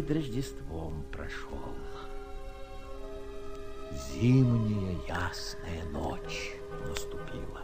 Перед 0.00 0.10
Рождеством 0.10 1.02
прошел. 1.12 1.58
Зимняя 4.12 4.96
ясная 5.08 5.84
ночь 5.92 6.54
наступила. 6.86 7.62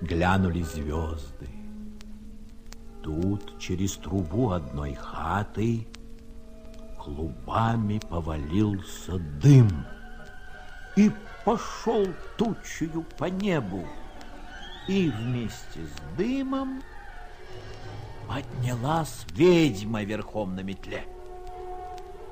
Глянули 0.00 0.62
звезды. 0.62 1.48
Тут 3.02 3.58
через 3.58 3.96
трубу 3.96 4.52
одной 4.52 4.94
хаты 4.94 5.86
клубами 6.98 8.00
повалился 8.08 9.18
дым 9.42 9.68
и 10.96 11.10
пошел 11.44 12.06
тучью 12.38 13.04
по 13.18 13.24
небу. 13.24 13.84
И 14.88 15.10
вместе 15.10 15.80
с 15.80 16.16
дымом 16.16 16.82
поднялась 18.32 19.26
ведьма 19.34 20.04
верхом 20.04 20.54
на 20.54 20.60
метле. 20.60 21.04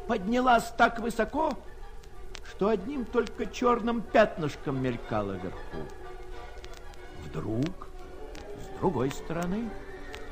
Поднялась 0.08 0.72
так 0.78 0.98
высоко, 0.98 1.52
что 2.48 2.68
одним 2.68 3.04
только 3.04 3.44
черным 3.46 4.00
пятнышком 4.00 4.82
мелькала 4.82 5.32
вверху. 5.32 5.78
Вдруг 7.26 7.88
с 8.58 8.80
другой 8.80 9.10
стороны 9.10 9.68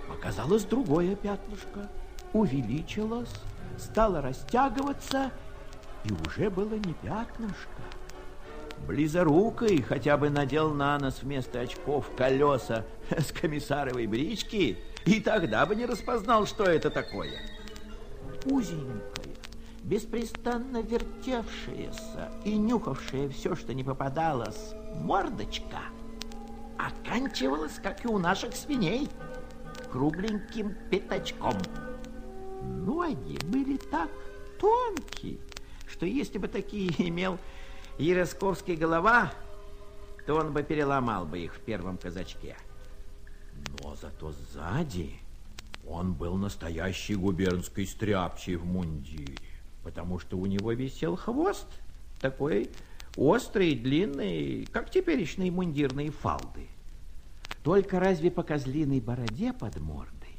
показалось 0.09 0.65
другое 0.65 1.15
пятнышко, 1.15 1.91
увеличилось, 2.33 3.33
стало 3.77 4.23
растягиваться, 4.23 5.31
и 6.05 6.13
уже 6.27 6.49
было 6.49 6.75
не 6.75 6.95
пятнышко. 6.95 7.83
Близорукой 8.87 9.83
хотя 9.83 10.17
бы 10.17 10.31
надел 10.31 10.73
на 10.73 10.99
нос 10.99 11.19
вместо 11.23 11.61
очков 11.61 12.11
колеса 12.17 12.85
с 13.11 13.33
комиссаровой 13.33 14.07
брички, 14.07 14.79
и 15.09 15.21
тогда 15.21 15.65
бы 15.65 15.75
не 15.75 15.87
распознал, 15.87 16.47
что 16.47 16.65
это 16.65 16.91
такое. 16.91 17.41
Узенькая, 18.45 19.35
беспрестанно 19.83 20.83
вертевшаяся 20.83 22.31
и 22.45 22.59
нюхавшая 22.59 23.31
все, 23.31 23.57
что 23.57 23.73
не 23.73 23.83
попадалось, 23.83 24.75
мордочка 24.97 25.81
оканчивалась, 26.77 27.81
как 27.83 28.05
и 28.05 28.09
у 28.09 28.19
наших 28.19 28.55
свиней, 28.55 29.09
кругленьким 29.91 30.77
пятачком. 30.91 31.57
Ноги 32.63 33.39
были 33.47 33.79
так 33.79 34.11
тонкие, 34.61 35.39
что 35.87 36.05
если 36.05 36.37
бы 36.37 36.49
такие 36.49 36.91
имел 37.09 37.39
Яросковский 37.99 38.77
голова, 38.77 39.33
то 40.27 40.35
он 40.35 40.53
бы 40.53 40.63
переломал 40.63 41.25
бы 41.25 41.39
их 41.39 41.55
в 41.55 41.61
первом 41.61 41.97
казачке. 41.97 42.57
Но 43.83 43.97
зато 43.97 44.33
сзади 44.33 45.15
он 45.87 46.13
был 46.13 46.37
настоящий 46.37 47.15
губернский 47.15 47.87
стряпчий 47.87 48.57
в 48.57 48.65
мундире, 48.65 49.37
потому 49.83 50.19
что 50.19 50.37
у 50.37 50.47
него 50.47 50.73
висел 50.73 51.17
хвост 51.17 51.67
такой 52.21 52.71
острый, 53.17 53.75
длинный, 53.75 54.67
как 54.73 54.91
теперешние 54.91 55.51
мундирные 55.51 56.11
фалды. 56.11 56.69
Только 57.63 57.99
разве 58.01 58.31
по 58.31 58.43
козлиной 58.43 59.01
бороде 59.01 59.53
под 59.53 59.79
мордой, 59.81 60.37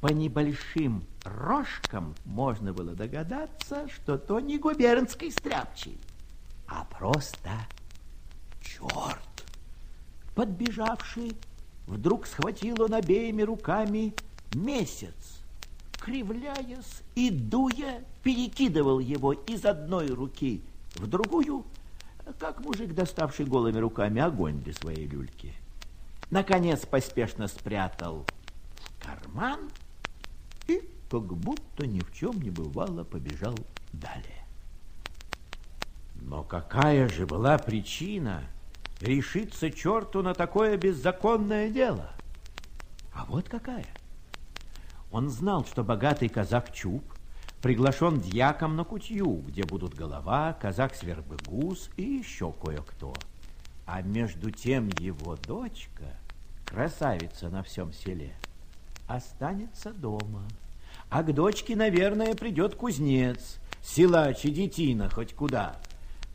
по 0.00 0.08
небольшим 0.08 1.04
рожкам 1.24 2.14
можно 2.24 2.72
было 2.72 2.92
догадаться, 2.94 3.88
что 3.88 4.18
то 4.18 4.40
не 4.40 4.58
губернский 4.58 5.30
стряпчий, 5.30 5.98
а 6.66 6.84
просто 6.84 7.50
черт, 8.60 9.44
подбежавший 10.34 11.36
Вдруг 11.92 12.26
схватил 12.26 12.80
он 12.80 12.94
обеими 12.94 13.42
руками 13.42 14.14
месяц, 14.54 15.42
кривляясь 16.00 17.02
и 17.14 17.28
дуя, 17.28 18.02
перекидывал 18.22 18.98
его 18.98 19.34
из 19.34 19.66
одной 19.66 20.06
руки 20.06 20.62
в 20.94 21.06
другую, 21.06 21.66
как 22.38 22.64
мужик, 22.64 22.94
доставший 22.94 23.44
голыми 23.44 23.78
руками 23.78 24.22
огонь 24.22 24.62
для 24.62 24.72
своей 24.72 25.06
люльки. 25.06 25.52
Наконец 26.30 26.86
поспешно 26.86 27.46
спрятал 27.46 28.24
в 28.74 29.04
карман 29.06 29.60
и, 30.68 30.88
как 31.10 31.26
будто 31.26 31.86
ни 31.86 32.00
в 32.00 32.10
чем 32.14 32.40
не 32.40 32.48
бывало, 32.48 33.04
побежал 33.04 33.54
далее. 33.92 34.46
Но 36.22 36.42
какая 36.42 37.10
же 37.10 37.26
была 37.26 37.58
причина 37.58 38.44
решиться 39.02 39.70
черту 39.70 40.22
на 40.22 40.32
такое 40.32 40.76
беззаконное 40.76 41.70
дело. 41.70 42.10
А 43.12 43.24
вот 43.26 43.48
какая. 43.48 43.86
Он 45.10 45.28
знал, 45.28 45.66
что 45.66 45.82
богатый 45.82 46.28
казак 46.28 46.72
Чуб 46.72 47.02
приглашен 47.60 48.20
дьяком 48.20 48.76
на 48.76 48.84
кутью, 48.84 49.42
где 49.46 49.64
будут 49.64 49.94
голова, 49.94 50.56
казак 50.60 50.94
Свербыгус 50.94 51.90
и 51.96 52.02
еще 52.02 52.52
кое-кто. 52.52 53.14
А 53.86 54.00
между 54.00 54.50
тем 54.50 54.88
его 54.98 55.36
дочка, 55.36 56.04
красавица 56.64 57.50
на 57.50 57.62
всем 57.62 57.92
селе, 57.92 58.34
останется 59.06 59.92
дома. 59.92 60.44
А 61.10 61.22
к 61.22 61.34
дочке, 61.34 61.76
наверное, 61.76 62.34
придет 62.34 62.74
кузнец, 62.76 63.58
силач 63.82 64.44
и 64.44 64.50
детина 64.50 65.10
хоть 65.10 65.34
куда– 65.34 65.76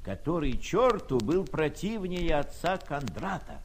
который 0.07 0.57
черту 0.57 1.18
был 1.18 1.44
противнее 1.44 2.38
отца 2.38 2.78
Кондрата. 2.78 3.59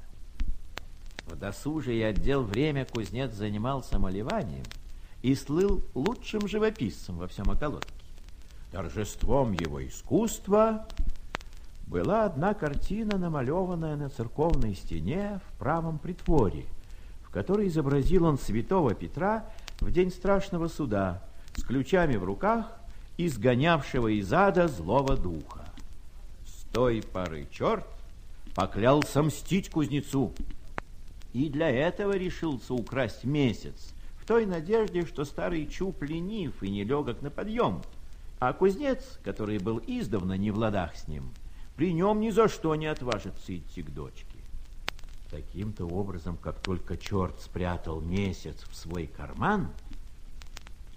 В 1.26 1.36
досужие 1.36 2.04
отдел 2.04 2.42
время 2.42 2.84
кузнец 2.84 3.30
занимался 3.30 4.00
малеванием 4.00 4.64
и 5.22 5.36
слыл 5.36 5.84
лучшим 5.94 6.48
живописцем 6.48 7.19
во 7.19 7.28
всем 7.28 7.48
околотке. 7.48 7.94
Торжеством 8.72 9.52
его 9.52 9.86
искусства 9.86 10.88
была 11.87 12.25
одна 12.25 12.55
картина, 12.55 13.19
намалеванная 13.19 13.94
на 13.94 14.08
церковной 14.08 14.75
стене 14.75 15.40
в 15.46 15.58
правом 15.61 16.00
притворе, 16.00 16.64
в 17.22 17.31
которой 17.31 17.69
изобразил 17.69 18.25
он 18.25 18.37
святого 18.37 18.94
Петра 18.94 19.44
в 19.78 19.93
день 19.93 20.11
страшного 20.11 20.67
суда 20.67 21.22
с 21.55 21.62
ключами 21.62 22.17
в 22.17 22.25
руках, 22.25 22.67
изгонявшего 23.17 24.08
из 24.08 24.32
ада 24.32 24.67
злого 24.67 25.17
духа 25.17 25.71
той 26.72 27.02
поры 27.02 27.46
черт 27.50 27.86
поклялся 28.54 29.22
мстить 29.22 29.70
кузнецу. 29.70 30.32
И 31.32 31.48
для 31.48 31.70
этого 31.70 32.16
решился 32.16 32.74
украсть 32.74 33.24
месяц, 33.24 33.94
в 34.16 34.26
той 34.26 34.46
надежде, 34.46 35.06
что 35.06 35.24
старый 35.24 35.66
чуб 35.66 36.02
ленив 36.02 36.62
и 36.62 36.70
нелегок 36.70 37.22
на 37.22 37.30
подъем, 37.30 37.82
а 38.38 38.52
кузнец, 38.52 39.19
который 39.24 39.58
был 39.58 39.80
издавна 39.86 40.36
не 40.36 40.50
в 40.50 40.58
ладах 40.58 40.96
с 40.96 41.08
ним, 41.08 41.30
при 41.76 41.92
нем 41.92 42.20
ни 42.20 42.30
за 42.30 42.48
что 42.48 42.74
не 42.74 42.86
отважится 42.86 43.56
идти 43.56 43.82
к 43.82 43.90
дочке. 43.90 44.26
Таким-то 45.30 45.86
образом, 45.86 46.36
как 46.36 46.60
только 46.60 46.98
черт 46.98 47.40
спрятал 47.40 48.00
месяц 48.00 48.56
в 48.69 48.76
свой 48.76 49.06
карман, 49.06 49.70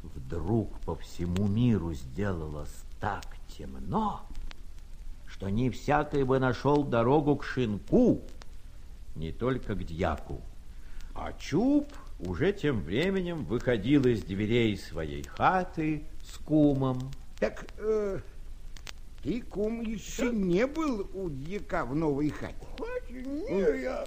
вдруг 0.04 0.78
по 0.82 0.96
всему 0.96 1.48
миру 1.48 1.94
сделалось 1.94 2.84
так 3.00 3.26
темно, 3.58 4.22
что 5.46 5.52
не 5.52 5.70
всякий 5.70 6.24
бы 6.24 6.40
нашел 6.40 6.84
дорогу 6.84 7.36
к 7.36 7.44
шинку, 7.44 8.20
не 9.16 9.32
только 9.32 9.76
к 9.76 9.84
дьяку. 9.84 10.42
А 11.14 11.34
Чуб 11.34 11.88
уже 12.20 12.52
тем 12.52 12.82
временем 12.82 13.46
выходил 13.46 14.06
из 14.06 14.24
дверей 14.24 14.76
своей 14.76 15.22
хаты 15.22 16.04
с 16.24 16.40
кумом. 16.40 17.12
Так 17.40 17.68
э, 17.78 18.22
ты, 19.22 19.42
кум, 19.42 19.82
еще 19.82 20.32
не 20.32 20.66
был 20.66 21.08
у 21.14 21.30
дьяка 21.30 21.86
в 21.86 21.96
новой 21.96 22.32
хате? 22.32 22.66
Не, 23.12 23.84
я... 23.84 24.04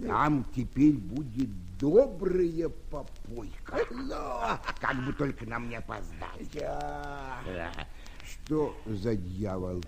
Нам 0.00 0.44
теперь 0.56 0.94
будет 0.94 1.50
добрая 1.78 2.68
попойка. 2.90 3.86
Да. 4.08 4.60
Как 4.80 4.96
бы 5.04 5.12
только 5.12 5.46
нам 5.46 5.68
не 5.68 5.76
опоздать. 5.76 6.52
Я... 6.54 7.40
Да. 7.46 7.70
Что 8.52 8.76
за 8.84 9.16
дьявол? 9.16 9.82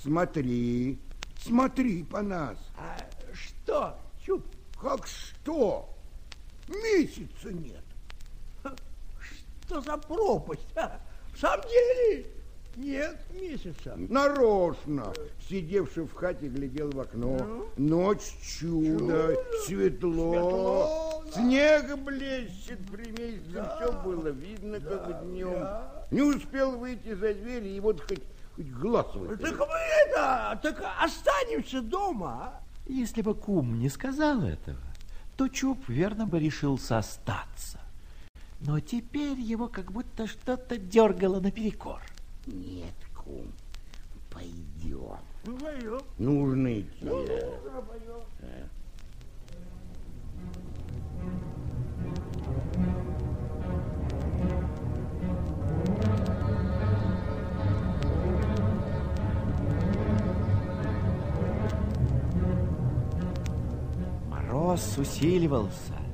Смотри, 0.00 0.98
смотри 1.38 2.02
по 2.02 2.22
нас. 2.22 2.56
А 2.78 2.96
что, 3.34 3.98
Чуб? 4.24 4.42
Как 4.80 5.06
что? 5.06 5.94
Месяца 6.66 7.52
нет. 7.52 7.84
Что 9.66 9.82
за 9.82 9.98
пропасть, 9.98 10.74
а? 10.76 10.98
В 11.34 11.38
самом 11.38 11.60
деле 11.68 12.26
нет 12.76 13.16
месяца. 13.34 13.94
Нарочно, 13.96 15.12
сидевший 15.48 16.04
в 16.04 16.12
хате, 16.14 16.48
глядел 16.48 16.90
в 16.90 17.00
окно. 17.00 17.66
Ночь 17.76 18.34
чудо, 18.42 19.34
Чудо, 19.34 19.38
светло, 19.66 20.32
светло, 20.32 21.24
да. 21.26 21.32
снег 21.32 21.98
блещет 21.98 22.78
при 22.90 23.10
месяце, 23.10 23.50
Да. 23.52 23.76
все 23.76 23.92
было 24.02 24.28
видно, 24.28 24.80
как 24.80 25.24
днем. 25.24 25.52
да. 25.54 26.06
Не 26.10 26.22
успел 26.22 26.72
выйти 26.78 27.14
за 27.14 27.34
дверь, 27.34 27.66
и 27.66 27.80
вот 27.80 28.00
хоть, 28.02 28.22
хоть 28.54 28.70
глаз 28.70 29.06
Так 29.12 29.16
выколи. 29.22 29.52
мы 29.58 29.76
это, 30.10 30.58
так 30.62 30.84
останемся 31.02 31.80
дома, 31.82 32.28
а? 32.42 32.60
Если 32.88 33.20
бы 33.22 33.34
кум 33.34 33.80
не 33.80 33.88
сказал 33.88 34.42
этого, 34.42 34.78
то 35.36 35.48
Чуб 35.48 35.88
верно 35.88 36.26
бы 36.26 36.38
решился 36.38 36.98
остаться. 36.98 37.80
Но 38.60 38.78
теперь 38.80 39.38
его 39.38 39.66
как 39.68 39.90
будто 39.92 40.26
что-то 40.28 40.76
дергало 40.78 41.40
наперекор. 41.40 42.00
Нет, 42.46 42.94
кум, 43.12 43.52
пойдем. 44.30 45.18
Ну, 45.44 45.58
пойдем. 45.58 46.00
Нужно 46.18 46.80
идти. 46.80 46.90
Ну, 47.02 47.26
да. 47.26 47.40
да, 47.64 47.82
пойдем. 47.82 48.22
Мороз 64.30 64.98
усиливался. 64.98 66.05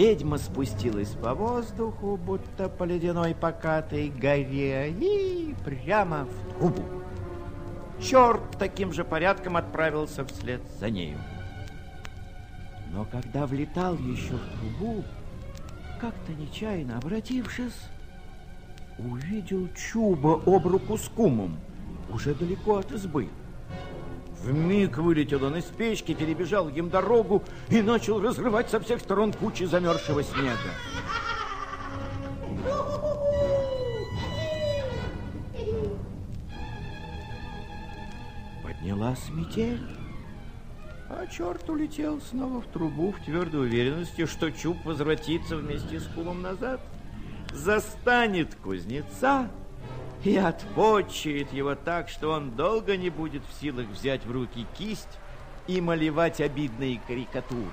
Ведьма 0.00 0.38
спустилась 0.38 1.10
по 1.10 1.34
воздуху, 1.34 2.16
будто 2.16 2.70
по 2.70 2.84
ледяной 2.84 3.34
покатой 3.34 4.08
горе, 4.08 4.90
и 4.90 5.54
прямо 5.62 6.24
в 6.24 6.54
трубу. 6.54 6.82
Черт 8.00 8.40
таким 8.58 8.94
же 8.94 9.04
порядком 9.04 9.58
отправился 9.58 10.24
вслед 10.24 10.62
за 10.78 10.88
нею. 10.88 11.18
Но 12.90 13.04
когда 13.12 13.46
влетал 13.46 13.94
еще 13.96 14.36
в 14.36 14.78
трубу, 14.78 15.04
как-то 16.00 16.32
нечаянно 16.32 16.96
обратившись, 16.96 17.90
увидел 18.98 19.68
Чуба 19.74 20.40
об 20.46 20.66
руку 20.66 20.96
с 20.96 21.10
кумом, 21.10 21.58
уже 22.10 22.34
далеко 22.34 22.76
от 22.76 22.90
избы. 22.90 23.28
Вмиг 24.42 24.96
вылетел 24.96 25.44
он 25.44 25.56
из 25.56 25.64
печки, 25.64 26.14
перебежал 26.14 26.68
им 26.68 26.88
дорогу 26.88 27.44
и 27.68 27.82
начал 27.82 28.20
разрывать 28.20 28.70
со 28.70 28.80
всех 28.80 29.00
сторон 29.00 29.32
кучи 29.34 29.64
замерзшего 29.64 30.22
снега. 30.22 30.56
Поднялась 38.62 39.28
метель, 39.28 39.86
а 41.10 41.26
черт 41.26 41.68
улетел 41.68 42.18
снова 42.22 42.62
в 42.62 42.66
трубу 42.66 43.12
в 43.12 43.22
твердой 43.22 43.60
уверенности, 43.60 44.24
что 44.24 44.50
Чуб 44.50 44.78
возвратится 44.86 45.56
вместе 45.56 46.00
с 46.00 46.06
кумом 46.06 46.40
назад, 46.40 46.80
застанет 47.52 48.54
кузнеца 48.54 49.50
и 50.24 50.36
отпочает 50.36 51.52
его 51.52 51.74
так, 51.74 52.08
что 52.08 52.32
он 52.32 52.50
долго 52.52 52.96
не 52.96 53.10
будет 53.10 53.42
в 53.44 53.60
силах 53.60 53.86
взять 53.86 54.24
в 54.24 54.30
руки 54.30 54.66
кисть 54.76 55.18
и 55.66 55.80
малевать 55.80 56.40
обидные 56.40 57.00
карикатуры. 57.06 57.64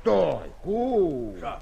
Стой. 0.00 0.52
Что? 1.38 1.60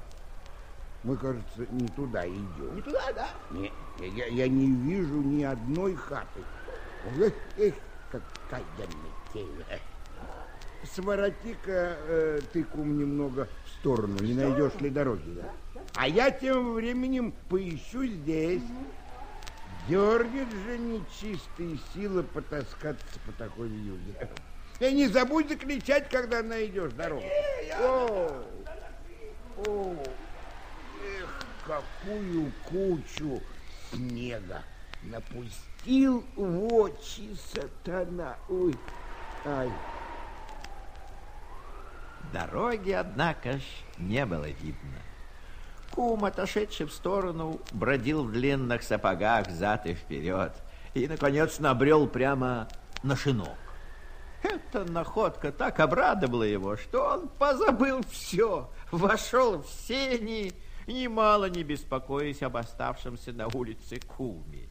Мы, 1.04 1.16
кажется, 1.16 1.66
не 1.70 1.88
туда 1.88 2.26
идем. 2.26 2.76
Не 2.76 2.82
туда, 2.82 3.12
да? 3.12 3.28
Не, 3.50 3.72
я, 3.98 4.26
я 4.26 4.48
не 4.48 4.70
вижу 4.70 5.14
ни 5.14 5.42
одной 5.42 5.96
хаты. 5.96 6.40
Эх, 7.18 7.34
эх, 7.58 7.74
какая 8.10 8.62
метель. 9.34 9.64
Свороти-ка 10.94 11.96
э, 12.06 12.40
ты, 12.52 12.64
кум, 12.64 12.98
немного 12.98 13.48
в 13.64 13.68
сторону, 13.80 14.18
не 14.20 14.34
найдешь 14.34 14.74
ли 14.80 14.90
дороги. 14.90 15.30
Да? 15.36 15.50
А 15.94 16.08
я 16.08 16.30
тем 16.30 16.74
временем 16.74 17.32
поищу 17.48 18.04
здесь. 18.06 18.62
Дернет 19.88 20.50
же 20.50 20.78
нечистые 20.78 21.78
силы 21.92 22.22
потаскаться 22.22 23.18
по 23.26 23.32
такой 23.32 23.68
юге. 23.68 24.28
И 24.80 24.92
не 24.92 25.08
забудь 25.08 25.48
закричать, 25.48 26.08
когда 26.08 26.42
найдешь 26.42 26.92
дорогу. 26.92 27.24
О, 27.78 28.44
о, 29.66 29.96
эх, 31.04 31.46
какую 31.66 32.52
кучу 32.68 33.42
снега 33.90 34.62
напустил 35.02 36.24
в 36.36 36.74
очи 36.74 37.36
сатана. 37.52 38.36
Ой, 38.48 38.74
ай. 39.44 39.70
Дороги, 42.32 42.92
однако 42.92 43.58
ж, 43.58 43.62
не 43.98 44.24
было 44.24 44.48
видно. 44.48 44.98
Кум, 45.94 46.24
отошедший 46.24 46.86
в 46.86 46.92
сторону, 46.92 47.60
бродил 47.72 48.24
в 48.24 48.32
длинных 48.32 48.82
сапогах 48.82 49.50
зад 49.50 49.86
и 49.86 49.94
вперед 49.94 50.52
и, 50.94 51.06
наконец, 51.06 51.58
набрел 51.58 52.06
прямо 52.06 52.68
на 53.02 53.16
шинок. 53.16 53.56
Эта 54.42 54.84
находка 54.84 55.52
так 55.52 55.78
обрадовала 55.80 56.42
его, 56.42 56.76
что 56.76 57.04
он 57.04 57.28
позабыл 57.28 58.02
все, 58.10 58.70
вошел 58.90 59.62
в 59.62 59.68
сени, 59.86 60.52
немало 60.86 61.48
не 61.48 61.62
беспокоясь 61.62 62.42
об 62.42 62.56
оставшемся 62.56 63.32
на 63.32 63.46
улице 63.46 64.00
куме. 64.00 64.68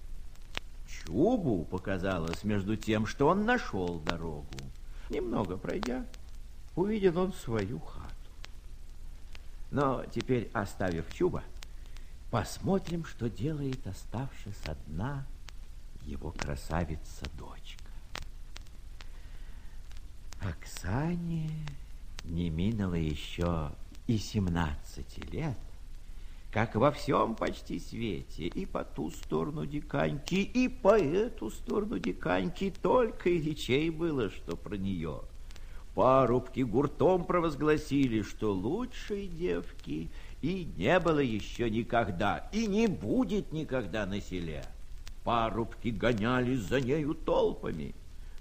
Чубу 0.88 1.64
показалось 1.64 2.44
между 2.44 2.76
тем, 2.76 3.06
что 3.06 3.30
он 3.30 3.46
нашел 3.46 4.00
дорогу. 4.00 4.48
Немного 5.10 5.58
пройдя, 5.58 6.06
увидел 6.76 7.18
он 7.18 7.34
свою 7.34 7.80
хату. 7.80 8.01
Но 9.72 10.04
теперь, 10.14 10.50
оставив 10.54 11.12
Чуба, 11.14 11.44
посмотрим, 12.30 13.06
что 13.06 13.30
делает 13.30 13.88
оставшись 13.88 14.66
одна 14.66 15.26
его 16.04 16.32
красавица-дочка. 16.32 17.82
Оксане 20.42 21.50
не 22.26 22.50
минуло 22.50 22.96
еще 22.96 23.72
и 24.08 24.18
17 24.18 25.32
лет, 25.32 25.58
как 26.52 26.76
во 26.76 26.92
всем 26.92 27.36
почти 27.36 27.80
свете, 27.80 28.48
и 28.48 28.66
по 28.66 28.84
ту 28.84 29.10
сторону 29.10 29.66
диканьки, 29.66 30.36
и 30.36 30.68
по 30.68 31.00
эту 31.00 31.50
сторону 31.50 31.98
диканьки 31.98 32.74
только 32.82 33.30
и 33.30 33.42
речей 33.42 33.90
было, 33.90 34.30
что 34.30 34.58
про 34.58 34.76
нее. 34.76 35.22
Парубки 35.94 36.62
гуртом 36.62 37.26
провозгласили, 37.26 38.22
что 38.22 38.54
лучшей 38.54 39.28
девки 39.28 40.10
и 40.42 40.66
не 40.78 41.00
было 41.00 41.20
еще 41.20 41.70
никогда, 41.70 42.50
и 42.54 42.66
не 42.66 42.88
будет 42.88 43.52
никогда 43.52 44.06
на 44.06 44.22
селе. 44.22 44.64
Парубки 45.26 45.90
гонялись 45.90 46.62
за 46.62 46.80
нею 46.80 47.14
толпами, 47.14 47.94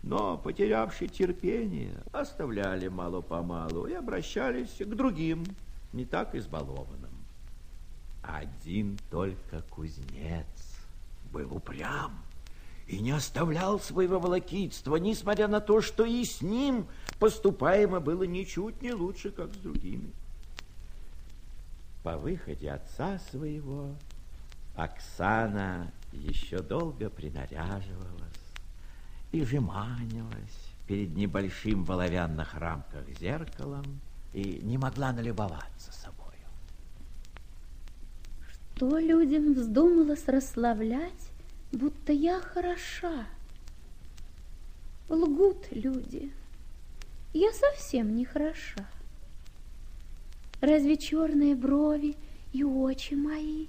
но, 0.03 0.39
потерявшие 0.39 1.09
терпение, 1.09 1.95
оставляли 2.13 2.89
мало-помалу 2.89 3.87
и 3.87 3.95
обращались 3.95 4.77
к 4.79 4.87
другим, 4.95 5.45
не 5.93 6.05
так 6.05 6.37
избалованным. 6.37 7.11
Один 8.23 8.97
только 9.11 9.63
кузнец 9.71 10.47
был 11.33 11.53
упрям 11.55 12.13
и 12.91 12.99
не 12.99 13.13
оставлял 13.13 13.79
своего 13.79 14.19
волокитства, 14.19 14.97
несмотря 14.97 15.47
на 15.47 15.61
то, 15.61 15.81
что 15.81 16.05
и 16.05 16.25
с 16.25 16.43
ним 16.43 16.89
поступаемо 17.21 18.01
было 18.01 18.25
ничуть 18.25 18.83
не 18.83 18.93
лучше, 18.93 19.31
как 19.31 19.55
с 19.55 19.59
другими. 19.59 20.11
По 22.03 22.19
выходе 22.19 22.73
отца 22.73 23.21
своего 23.31 23.95
Оксана 24.75 25.93
еще 26.13 26.59
долго 26.59 27.11
принаряживалась 27.11 28.41
и 29.31 29.45
жеманилась 29.45 30.73
перед 30.89 31.15
небольшим 31.15 31.85
в 31.85 31.93
оловянных 31.93 32.55
рамках 32.55 33.09
зеркалом 33.21 34.01
и 34.33 34.61
не 34.65 34.79
могла 34.79 35.13
налюбоваться 35.13 35.93
собою. 35.93 36.19
Что 38.75 38.99
людям 38.99 39.55
вздумалось 39.55 40.27
расславлять, 40.27 41.31
будто 41.73 42.13
я 42.13 42.41
хороша? 42.41 43.27
Лгут 45.09 45.67
люди. 45.71 46.33
Я 47.33 47.53
совсем 47.53 48.15
не 48.15 48.25
хороша. 48.25 48.87
Разве 50.61 50.97
черные 50.97 51.55
брови 51.55 52.17
и 52.53 52.65
очи 52.65 53.15
мои 53.15 53.67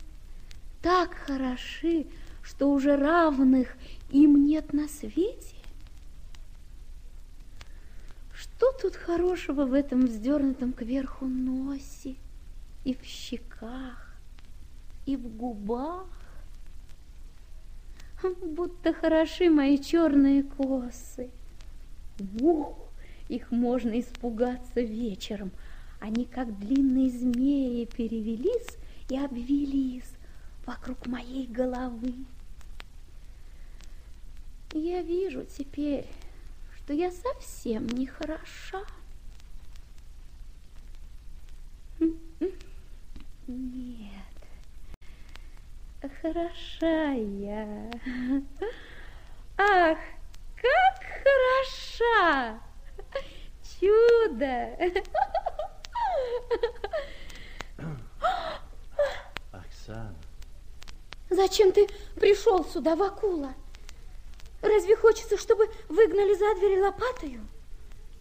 так 0.82 1.14
хороши, 1.14 2.08
что 2.42 2.72
уже 2.72 2.96
равных 2.96 3.76
им 4.10 4.46
нет 4.46 4.74
на 4.74 4.88
свете? 4.88 5.56
Что 8.34 8.72
тут 8.82 8.96
хорошего 8.96 9.66
в 9.66 9.74
этом 9.74 10.06
вздернутом 10.08 10.74
кверху 10.74 11.28
носе 11.28 12.16
и 12.84 12.96
в 12.96 13.04
щеках, 13.04 14.16
и 15.06 15.16
в 15.16 15.28
губах? 15.36 16.21
Будто 18.24 18.94
хороши 18.94 19.50
мои 19.50 19.80
черные 19.80 20.44
косы. 20.44 21.30
Ух, 22.40 22.78
их 23.30 23.52
можно 23.52 24.00
испугаться 24.00 24.82
вечером. 24.82 25.52
Они, 26.00 26.26
как 26.26 26.60
длинные 26.60 27.10
змеи, 27.10 27.86
перевелись 27.86 28.78
и 29.10 29.18
обвелись 29.18 30.12
вокруг 30.66 31.08
моей 31.08 31.48
головы. 31.48 32.14
Я 34.74 35.02
вижу 35.02 35.44
теперь, 35.44 36.06
что 36.78 36.94
я 36.94 37.12
совсем 37.12 37.88
не 37.88 38.06
хороша. 38.06 38.84
Нет, 43.48 44.11
хороша 46.10 47.12
я. 47.14 47.92
Ах, 49.58 49.98
как 50.56 50.98
хороша! 51.24 52.60
Чудо! 53.80 54.78
Оксана. 59.52 60.16
Зачем 61.30 61.72
ты 61.72 61.88
пришел 62.16 62.66
сюда, 62.66 62.96
Вакула? 62.96 63.54
Разве 64.62 64.96
хочется, 64.96 65.38
чтобы 65.38 65.70
выгнали 65.90 66.34
за 66.34 66.56
двери 66.60 66.82
лопатою? 66.82 67.48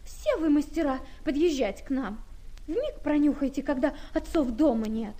Все 0.04 0.36
вы 0.36 0.48
мастера 0.50 1.00
подъезжать 1.24 1.84
к 1.84 1.90
нам. 1.90 2.22
Вмиг 2.66 3.00
пронюхайте, 3.02 3.62
когда 3.62 3.94
отцов 4.14 4.50
дома 4.50 4.86
нет. 4.86 5.14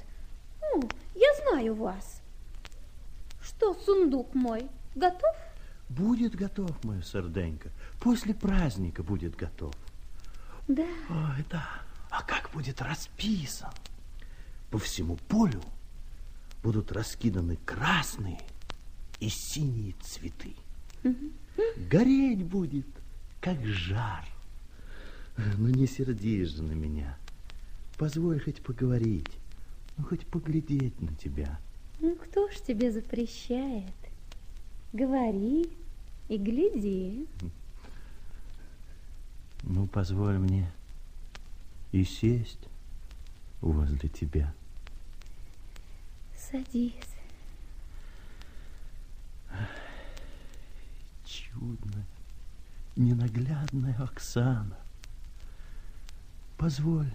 Ну, 0.61 0.83
я 1.15 1.35
знаю 1.43 1.75
вас. 1.75 2.20
Что, 3.61 3.75
сундук 3.85 4.35
мой, 4.35 4.71
готов? 4.95 5.37
Будет 5.91 6.35
готов, 6.35 6.83
моя 6.83 7.03
серденька. 7.03 7.71
После 8.01 8.33
праздника 8.33 9.03
будет 9.03 9.37
готов. 9.37 9.75
Да. 10.67 10.87
Ой, 11.11 11.45
да. 11.51 11.69
А 12.09 12.23
как 12.23 12.51
будет 12.55 12.81
расписан? 12.81 13.69
По 14.71 14.79
всему 14.79 15.17
полю 15.29 15.61
будут 16.63 16.91
раскиданы 16.91 17.57
красные 17.67 18.41
и 19.19 19.29
синие 19.29 19.95
цветы. 20.01 20.57
Гореть 21.77 22.43
будет, 22.43 22.87
как 23.43 23.63
жар. 23.67 24.25
Ну, 25.37 25.69
не 25.69 25.87
сердись 25.87 26.49
же 26.49 26.63
на 26.63 26.73
меня. 26.73 27.19
Позволь 27.99 28.41
хоть 28.41 28.63
поговорить, 28.63 29.29
ну, 29.99 30.05
хоть 30.07 30.27
поглядеть 30.27 30.99
на 31.03 31.15
тебя. 31.15 31.61
Ну, 32.01 32.17
кто 32.17 32.49
ж 32.49 32.57
тебе 32.67 32.91
запрещает? 32.91 33.93
Говори 34.95 35.71
и 36.29 36.39
гляди. 36.39 37.27
Ну, 39.63 39.87
позволь 39.87 40.39
мне 40.39 40.73
и 41.93 42.05
сесть 42.05 42.67
возле 43.61 44.09
тебя. 44.09 44.55
Садись. 46.35 46.95
Чудная, 51.27 52.07
ненаглядная 52.97 53.97
Оксана. 54.03 54.79
Позволь 56.57 57.13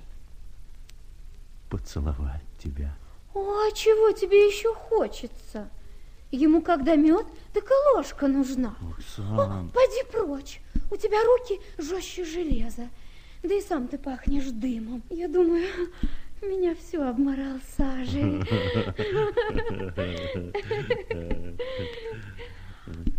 поцеловать 1.70 2.44
тебя. 2.62 2.96
О, 3.36 3.68
а 3.68 3.72
чего 3.74 4.12
тебе 4.12 4.48
еще 4.48 4.74
хочется? 4.74 5.70
Ему 6.32 6.62
когда 6.62 6.96
мед, 6.96 7.26
так 7.54 7.66
и 7.66 7.96
ложка 7.96 8.28
нужна. 8.28 8.76
Оксана. 8.98 9.60
О, 9.60 9.70
пойди 9.74 10.04
прочь. 10.10 10.62
У 10.90 10.96
тебя 10.96 11.22
руки 11.24 11.60
жестче 11.78 12.24
железа. 12.24 12.88
Да 13.44 13.54
и 13.54 13.62
сам 13.62 13.90
ты 13.90 13.98
пахнешь 13.98 14.50
дымом. 14.52 15.04
Я 15.10 15.28
думаю, 15.28 15.68
меня 16.42 16.76
все 16.76 17.04
обморал 17.04 17.60
сажей. 17.78 18.42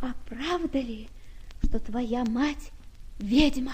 А 0.00 0.14
правда 0.28 0.78
ли, 0.78 1.08
что 1.64 1.80
твоя 1.80 2.24
мать 2.24 2.70
ведьма? 3.18 3.72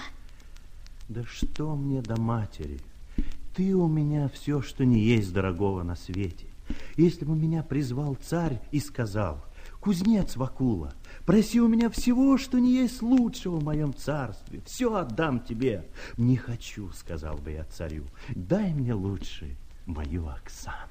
Да 1.07 1.23
что 1.25 1.75
мне 1.75 2.01
до 2.01 2.19
матери? 2.19 2.79
Ты 3.55 3.75
у 3.75 3.87
меня 3.87 4.29
все, 4.29 4.61
что 4.61 4.83
не 4.83 4.99
есть 4.99 5.31
дорогого 5.31 5.83
на 5.83 5.95
свете. 5.95 6.47
Если 6.95 7.23
бы 7.23 7.35
меня 7.35 7.61
призвал 7.61 8.15
царь 8.15 8.59
и 8.71 8.79
сказал, 8.79 9.43
кузнец 9.79 10.35
Вакула, 10.37 10.93
проси 11.25 11.61
у 11.61 11.67
меня 11.67 11.91
всего, 11.91 12.37
что 12.37 12.57
не 12.57 12.73
есть 12.73 13.03
лучшего 13.03 13.57
в 13.57 13.63
моем 13.63 13.93
царстве, 13.93 14.61
все 14.65 14.95
отдам 14.95 15.39
тебе. 15.39 15.87
Не 16.17 16.35
хочу, 16.35 16.89
сказал 16.91 17.37
бы 17.37 17.51
я 17.51 17.63
царю, 17.65 18.05
дай 18.29 18.73
мне 18.73 18.93
лучше 18.93 19.55
мою 19.85 20.27
Оксану. 20.27 20.89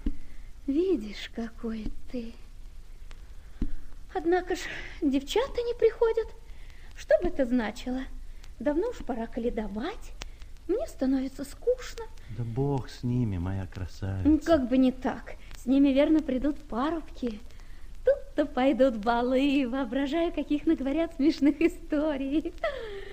Видишь, 0.66 1.30
какой 1.34 1.90
ты. 2.12 2.32
Однако 4.14 4.54
ж 4.54 4.60
девчата 5.00 5.62
не 5.62 5.74
приходят. 5.74 6.28
Что 6.94 7.14
бы 7.22 7.28
это 7.28 7.44
значило? 7.44 8.02
Давно 8.60 8.90
уж 8.90 8.98
пора 8.98 9.26
каледовать. 9.26 10.12
Мне 10.68 10.86
становится 10.86 11.44
скучно. 11.44 12.04
Да 12.36 12.44
бог 12.44 12.88
с 12.88 13.02
ними, 13.02 13.38
моя 13.38 13.66
красавица. 13.66 14.46
Как 14.46 14.68
бы 14.68 14.78
не 14.78 14.92
так. 14.92 15.34
С 15.56 15.66
ними, 15.66 15.88
верно, 15.88 16.20
придут 16.20 16.58
парубки. 16.58 17.40
Тут-то 18.04 18.46
пойдут 18.46 18.96
балы, 18.96 19.68
воображаю, 19.68 20.32
каких 20.32 20.66
наговорят 20.66 21.14
смешных 21.14 21.60
историй. 21.60 22.54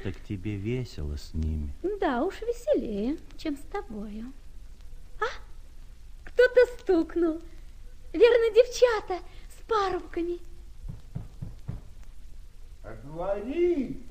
Так 0.04 0.16
тебе 0.28 0.56
весело 0.56 1.18
с 1.18 1.34
ними. 1.34 1.74
Да 2.00 2.24
уж 2.24 2.42
веселее, 2.42 3.18
чем 3.38 3.58
с 3.58 3.62
тобою. 3.72 4.32
А, 5.20 5.26
кто-то 6.24 6.66
стукнул. 6.80 7.42
Верно, 8.14 8.56
девчата 8.56 9.24
с 9.50 9.62
парубками. 9.68 10.40
Отвори! 12.84 14.09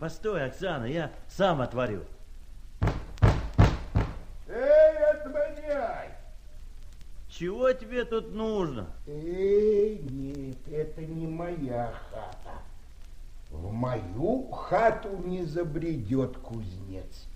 Постой, 0.00 0.46
Оксана, 0.46 0.86
я 0.86 1.12
сам 1.28 1.60
отворю. 1.60 2.04
Эй, 4.48 4.96
отворяй! 5.12 6.08
Чего 7.28 7.70
тебе 7.74 8.06
тут 8.06 8.32
нужно? 8.32 8.86
Эй, 9.06 9.98
нет, 9.98 10.56
это 10.72 11.02
не 11.02 11.26
моя 11.26 11.92
хата. 12.10 12.62
В 13.50 13.70
мою 13.70 14.50
хату 14.50 15.18
не 15.18 15.44
забредет 15.44 16.38
кузнец. 16.38 17.26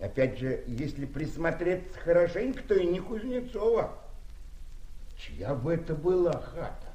Опять 0.00 0.40
же, 0.40 0.64
если 0.66 1.06
присмотреться 1.06 1.96
хорошенько, 2.00 2.64
то 2.64 2.74
и 2.74 2.84
не 2.84 2.98
Кузнецова. 2.98 3.96
Чья 5.16 5.54
бы 5.54 5.74
это 5.74 5.94
была 5.94 6.32
хата? 6.32 6.88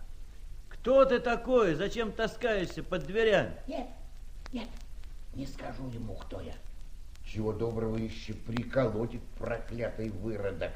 Кто 0.67 1.05
ты 1.05 1.19
такой? 1.19 1.75
Зачем 1.75 2.11
таскаешься 2.11 2.83
под 2.83 3.05
дверями? 3.05 3.53
Нет, 3.67 3.87
нет, 4.51 4.67
не 5.33 5.45
скажу 5.47 5.87
ему, 5.89 6.15
кто 6.15 6.41
я. 6.41 6.53
Чего 7.25 7.53
доброго 7.53 7.97
еще 7.97 8.33
приколотит 8.33 9.21
проклятый 9.37 10.09
выродок. 10.09 10.71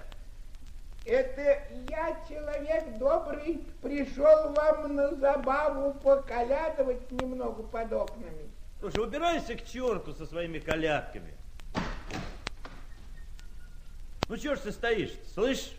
Это 1.05 1.62
я, 1.89 2.17
человек 2.27 2.98
добрый, 2.98 3.63
пришел 3.82 4.53
вам 4.53 4.96
на 4.96 5.15
забаву 5.15 5.94
поколядывать 5.96 7.12
немного 7.12 7.62
под 7.63 7.94
окнами. 7.94 8.50
Слушай, 8.79 9.03
убирайся 9.03 9.55
к 9.55 9.65
черту 9.65 10.13
со 10.13 10.25
своими 10.25 10.60
колядками. 10.60 11.34
Ну, 14.27 14.38
чего 14.38 14.55
ж 14.55 14.60
ты 14.60 14.72
стоишь, 14.72 15.13
слышь? 15.34 15.72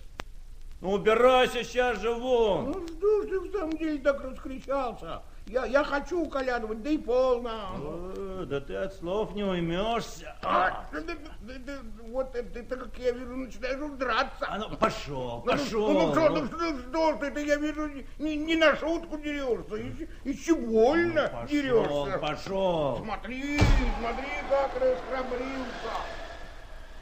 Ну, 0.81 0.93
убирайся 0.93 1.65
сейчас 1.65 2.00
же 2.00 2.12
вон. 2.12 2.71
Ну 2.71 2.87
что 2.87 3.23
ж 3.23 3.26
ты 3.26 3.41
в 3.41 3.50
самом 3.50 3.76
деле 3.76 3.99
так 3.99 4.21
раскричался? 4.21 5.23
Я, 5.49 5.65
я 5.65 5.85
хочу 5.85 6.23
уколядывать, 6.23 6.83
да 6.83 6.91
и 6.91 6.99
полно. 6.99 7.71
Э, 8.17 8.45
Да 8.49 8.61
ты 8.61 8.75
от 8.75 8.93
слов 8.95 9.33
не 9.35 9.45
уймешься. 9.45 10.35
А, 10.43 10.85
да, 10.93 11.00
да, 11.00 11.15
да, 11.43 11.55
да, 11.65 11.73
вот 12.09 12.33
ты, 12.33 12.43
ты, 12.43 12.65
как 12.65 12.99
я 12.99 13.12
вижу, 13.12 13.37
начинаешь 13.37 13.93
драться. 13.97 14.45
А 14.49 14.59
ну, 14.59 14.76
пошел, 14.76 15.45
Ну, 15.47 15.53
пошел. 15.53 15.88
Ну, 15.93 16.07
ну, 16.09 16.12
что, 16.12 16.29
ну, 16.31 16.47
что, 16.47 16.79
что 16.88 17.17
ты, 17.19 17.31
ты, 17.31 17.47
я 17.47 17.57
вижу, 17.57 17.88
не, 18.19 18.35
не 18.37 18.57
на 18.57 18.75
шутку 18.75 19.19
дерешься, 19.19 19.76
еще, 19.76 20.09
еще 20.25 20.55
больно 20.57 21.29
Пошел, 21.29 21.47
дерешься. 21.47 22.19
пошел. 22.19 22.99
Смотри, 23.05 23.61
смотри, 24.00 24.26
как 24.50 24.71
расхрабрился. 24.75 25.93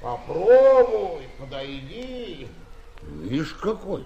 Попробуй, 0.02 1.28
подойди. 1.40 2.48
Видишь, 3.02 3.54
какой. 3.54 4.04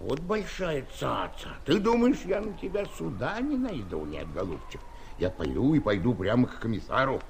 Вот 0.00 0.20
большая 0.20 0.86
цаца. 0.98 1.50
Ты 1.66 1.78
думаешь, 1.78 2.22
я 2.24 2.40
на 2.40 2.54
тебя 2.54 2.86
суда 2.96 3.38
не 3.40 3.56
найду? 3.56 4.06
Нет, 4.06 4.32
голубчик. 4.32 4.80
Я 5.18 5.28
пойду 5.28 5.74
и 5.74 5.80
пойду 5.80 6.14
прямо 6.14 6.46
к 6.46 6.58
комиссару. 6.58 7.20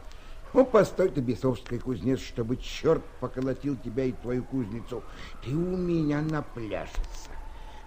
Ну, 0.55 0.65
постой 0.65 1.11
ты, 1.11 1.21
бесовский 1.21 1.81
кузнец, 1.81 2.21
чтобы 2.21 2.57
черт 2.57 3.05
поколотил 3.19 3.77
тебя 3.77 4.05
и 4.05 4.13
твою 4.13 4.45
кузницу. 4.45 5.03
Ты 5.43 5.51
у 5.51 5.77
меня 5.77 6.23
напляшется. 6.23 7.31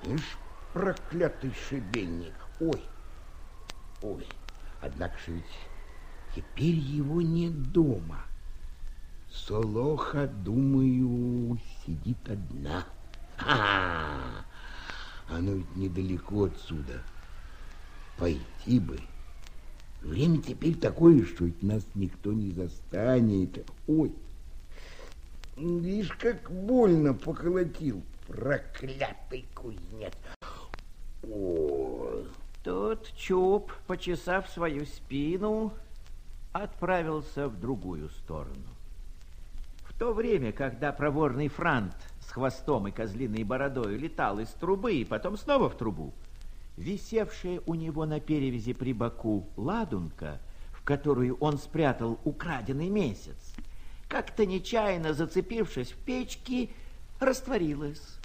Ишь, 0.03 0.37
проклятый 0.73 1.53
шибенник. 1.69 2.33
Ой, 2.59 2.83
ой, 4.01 4.27
однако 4.81 5.17
же 5.25 5.31
ведь 5.31 5.43
теперь 6.35 6.75
его 6.75 7.21
нет 7.21 7.71
дома. 7.71 8.25
Солоха, 9.31 10.27
думаю, 10.27 11.57
сидит 11.85 12.29
одна. 12.29 12.85
А, 13.39 14.45
оно 15.27 15.53
ведь 15.53 15.75
недалеко 15.75 16.45
отсюда. 16.45 17.01
Пойти 18.17 18.79
бы. 18.79 18.99
Время 20.01 20.41
теперь 20.41 20.75
такое, 20.75 21.25
что 21.25 21.45
ведь 21.45 21.63
нас 21.63 21.83
никто 21.95 22.33
не 22.33 22.51
застанет. 22.51 23.65
Ой, 23.87 24.13
видишь, 25.55 26.11
как 26.19 26.51
больно 26.51 27.13
поколотил 27.13 28.03
проклятый 28.27 29.45
кузнец. 29.53 30.13
Ой, 31.23 32.27
Тут 32.63 33.13
Чуб, 33.17 33.73
почесав 33.87 34.49
свою 34.49 34.85
спину, 34.85 35.73
отправился 36.53 37.49
в 37.49 37.59
другую 37.59 38.09
сторону. 38.09 38.67
В 39.83 39.97
то 39.99 40.13
время, 40.13 40.53
когда 40.53 40.93
проворный 40.93 41.49
франт 41.49 41.95
с 42.27 42.31
хвостом 42.31 42.87
и 42.87 42.91
козлиной 42.91 43.43
бородой 43.43 43.97
летал 43.97 44.39
из 44.39 44.49
трубы 44.49 44.95
и 44.95 45.05
потом 45.05 45.37
снова 45.37 45.69
в 45.69 45.77
трубу, 45.77 46.13
висевшая 46.77 47.61
у 47.65 47.75
него 47.75 48.05
на 48.05 48.19
перевязи 48.19 48.73
при 48.73 48.93
боку 48.93 49.47
ладунка, 49.55 50.39
в 50.71 50.83
которую 50.83 51.37
он 51.37 51.57
спрятал 51.57 52.19
украденный 52.23 52.89
месяц, 52.89 53.53
как-то 54.07 54.45
нечаянно 54.45 55.13
зацепившись 55.13 55.91
в 55.91 55.97
печке, 55.97 56.69
растворилась. 57.19 58.19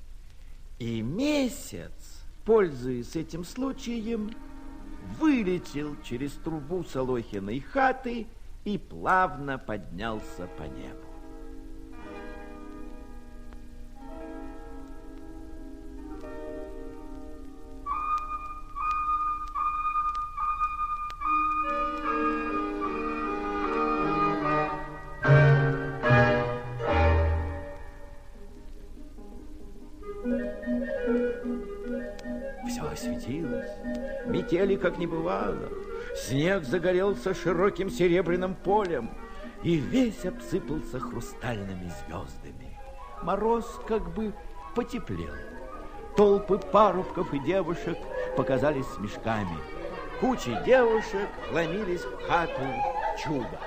И 0.78 1.02
месяц, 1.02 2.22
пользуясь 2.44 3.16
этим 3.16 3.44
случаем, 3.44 4.30
вылетел 5.18 5.96
через 6.02 6.32
трубу 6.32 6.84
Солохиной 6.84 7.60
хаты 7.60 8.26
и 8.64 8.78
плавно 8.78 9.58
поднялся 9.58 10.46
по 10.56 10.62
небу. 10.62 11.07
Как 34.80 34.98
не 34.98 35.06
бывало. 35.06 35.68
Снег 36.16 36.64
загорелся 36.64 37.34
широким 37.34 37.90
серебряным 37.90 38.54
полем 38.54 39.10
и 39.62 39.76
весь 39.76 40.24
обсыпался 40.24 41.00
хрустальными 41.00 41.90
звездами. 42.06 42.78
Мороз 43.22 43.80
как 43.86 44.08
бы 44.14 44.32
потеплел. 44.74 45.34
Толпы 46.16 46.58
парубков 46.58 47.32
и 47.34 47.38
девушек 47.38 47.96
показались 48.36 48.86
с 48.86 48.98
мешками. 48.98 49.58
Кучи 50.20 50.56
девушек 50.64 51.28
ломились 51.52 52.02
в 52.02 52.26
хату 52.26 52.62
чуда. 53.22 53.60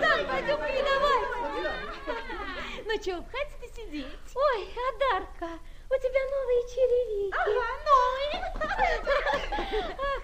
Дан, 0.00 0.26
пойдем 0.28 0.56
передавай. 0.58 1.14
Ну 2.86 3.02
что, 3.02 3.22
в 3.22 3.30
хате 3.30 3.74
сидеть? 3.74 4.06
Ой, 4.34 4.68
Адарка, 4.88 5.58
у 5.90 5.94
тебя 5.98 6.22
новые 6.30 6.62
черевики. 6.68 7.34
Ага, 7.34 7.83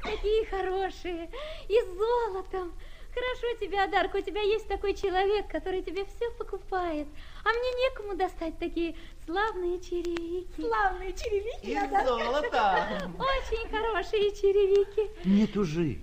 какие 0.03 0.45
хорошие. 0.47 1.31
И 1.69 1.81
золотом. 1.97 2.73
Хорошо 3.13 3.59
тебе, 3.61 3.83
Адарка, 3.83 4.19
у 4.19 4.21
тебя 4.21 4.41
есть 4.41 4.69
такой 4.69 4.95
человек, 4.95 5.49
который 5.49 5.83
тебе 5.83 6.05
все 6.05 6.31
покупает. 6.39 7.09
А 7.45 7.49
мне 7.49 7.89
некому 7.89 8.17
достать 8.17 8.57
такие 8.59 8.95
славные 9.25 9.81
черевики. 9.81 10.63
Славные 10.63 11.13
черевики, 11.13 11.73
Из 11.73 12.07
золота. 12.07 13.11
Очень 13.19 13.69
хорошие 13.69 14.31
черевики. 14.33 15.11
Не 15.25 15.47
тужи, 15.49 15.99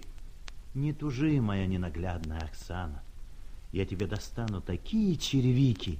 не 0.73 0.93
тужи, 0.93 1.41
моя 1.41 1.65
ненаглядная 1.65 2.41
Оксана. 2.41 3.02
Я 3.71 3.86
тебе 3.86 4.06
достану 4.06 4.62
такие 4.62 5.15
черевики, 5.15 6.00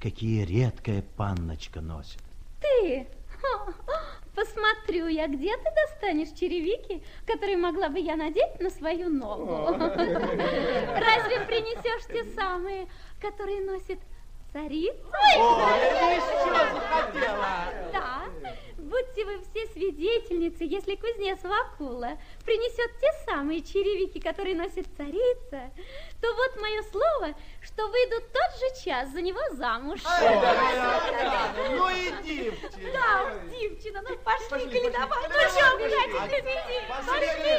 какие 0.00 0.44
редкая 0.44 1.02
панночка 1.16 1.80
носит. 1.80 2.22
Ты? 2.60 3.06
Посмотрю 4.34 5.06
я, 5.06 5.28
где 5.28 5.56
ты 5.56 5.70
достанешь 5.82 6.30
черевики, 6.38 7.02
которые 7.26 7.56
могла 7.56 7.88
бы 7.88 8.00
я 8.00 8.16
надеть 8.16 8.58
на 8.60 8.68
свою 8.70 9.08
ногу. 9.08 9.66
Разве 9.76 11.40
принесешь 11.46 12.06
те 12.08 12.24
самые, 12.34 12.88
которые 13.20 13.60
носит 13.60 14.00
царица? 14.52 14.96
Да. 17.92 18.22
Будьте 18.94 19.24
вы 19.24 19.40
все 19.40 19.66
свидетельницы, 19.72 20.62
если 20.62 20.94
кузнец 20.94 21.42
Вакула 21.42 22.16
принесет 22.44 22.92
те 23.00 23.10
самые 23.26 23.60
черевики, 23.60 24.20
которые 24.20 24.54
носит 24.54 24.86
царица, 24.96 25.72
то 26.20 26.32
вот 26.32 26.60
мое 26.60 26.80
слово, 26.84 27.34
что 27.60 27.88
выйду 27.88 28.20
тот 28.20 28.50
же 28.60 28.84
час 28.84 29.10
за 29.10 29.20
него 29.20 29.40
замуж. 29.54 30.00
Ну 31.70 31.90
и 31.90 32.12
девчина. 32.22 32.92
Да, 32.92 33.34
девчина, 33.50 34.02
ну 34.08 34.16
пошли, 34.18 34.90
давай. 34.92 35.28
Ну 35.28 35.34
что, 35.50 35.66
иди. 35.82 36.78
Пошли, 36.88 37.58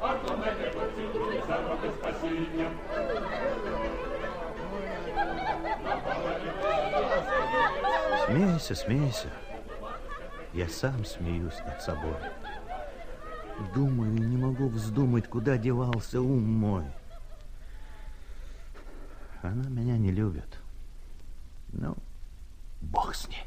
Смейся, 8.31 8.75
смейся. 8.75 9.27
Я 10.53 10.69
сам 10.69 11.03
смеюсь 11.03 11.57
над 11.65 11.81
собой. 11.81 12.15
Думаю, 13.75 14.13
не 14.13 14.37
могу 14.37 14.69
вздумать, 14.69 15.27
куда 15.27 15.57
девался 15.57 16.21
ум 16.21 16.41
мой. 16.41 16.85
Она 19.41 19.67
меня 19.67 19.97
не 19.97 20.11
любит. 20.11 20.61
Ну, 21.73 21.97
бог 22.81 23.13
с 23.15 23.27
ней. 23.27 23.43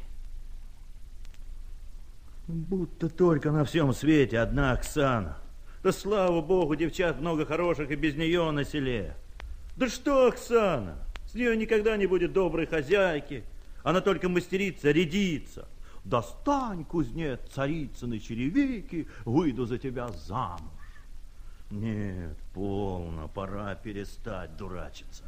Будто 2.47 3.09
только 3.09 3.49
на 3.51 3.65
всем 3.65 3.91
свете 3.91 4.37
одна 4.37 4.73
Оксана. 4.73 5.37
Да 5.81 5.91
слава 5.91 6.41
богу, 6.41 6.75
девчат 6.75 7.19
много 7.19 7.47
хороших 7.47 7.89
и 7.89 7.95
без 7.95 8.13
нее 8.15 8.51
на 8.51 8.63
селе. 8.63 9.15
Да 9.77 9.89
что 9.89 10.27
Оксана? 10.27 10.99
С 11.25 11.33
нее 11.33 11.57
никогда 11.57 11.97
не 11.97 12.05
будет 12.05 12.33
доброй 12.33 12.67
хозяйки. 12.67 13.45
Она 13.85 14.01
только 14.01 14.27
мастерица, 14.29 14.89
рядится. 14.89 15.67
Достань, 16.03 16.85
кузнец, 16.85 17.39
царицыны 17.51 18.19
черевики, 18.19 19.07
выйду 19.25 19.67
за 19.67 19.77
тебя 19.77 20.09
замуж. 20.09 20.71
Нет, 21.69 22.35
полно, 22.51 23.27
пора 23.27 23.75
перестать 23.75 24.57
дурачиться. 24.57 25.24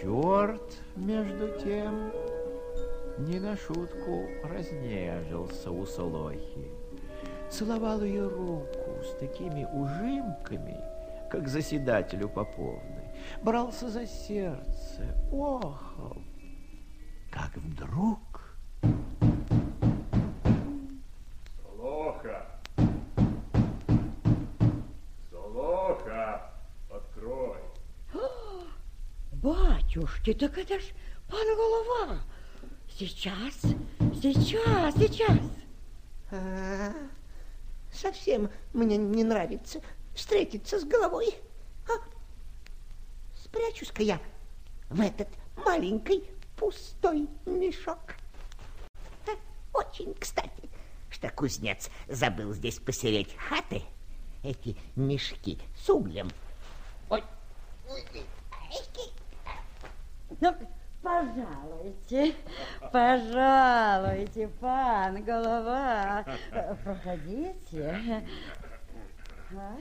Черт, 0.00 0.76
между 0.94 1.48
тем, 1.58 2.12
не 3.18 3.40
на 3.40 3.56
шутку 3.56 4.28
разнежился 4.44 5.72
у 5.72 5.84
Солохи. 5.84 6.70
Целовал 7.50 8.02
ее 8.02 8.28
руку 8.28 9.02
с 9.02 9.18
такими 9.18 9.64
ужимками, 9.64 10.76
как 11.28 11.48
заседателю 11.48 12.28
Поповны. 12.28 13.10
Брался 13.42 13.88
за 13.88 14.06
сердце, 14.06 15.02
охал. 15.32 16.22
Как 17.32 17.56
вдруг... 17.56 18.17
Батюшки, 30.18 30.34
так 30.34 30.58
это 30.58 30.80
ж 30.80 30.84
пан 31.28 31.46
голова. 31.56 32.20
Сейчас, 32.98 33.54
сейчас, 34.20 34.94
сейчас. 34.96 35.38
А, 36.30 36.92
совсем 37.92 38.50
мне 38.72 38.96
не 38.96 39.24
нравится 39.24 39.80
встретиться 40.14 40.80
с 40.80 40.84
головой. 40.84 41.34
А? 41.88 41.92
Спрячусь-ка 43.36 44.02
я 44.02 44.20
в 44.90 45.00
этот 45.00 45.28
маленький 45.56 46.24
пустой 46.56 47.28
мешок. 47.46 48.16
А, 49.26 49.30
Очень 49.78 50.14
кстати, 50.14 50.68
что 51.10 51.30
кузнец 51.30 51.90
забыл 52.08 52.52
здесь 52.52 52.78
посереть 52.78 53.34
хаты, 53.36 53.82
эти 54.42 54.76
мешки 54.96 55.58
с 55.76 55.88
углем. 55.88 56.30
Ой, 57.08 57.22
ой, 57.88 58.04
ой, 58.14 58.24
Ну, 60.40 60.54
пожалуйте, 61.02 62.34
пожалуйте, 62.92 64.48
пан 64.60 65.24
голова. 65.24 66.24
Проходите. 66.84 68.24
А? 69.56 69.76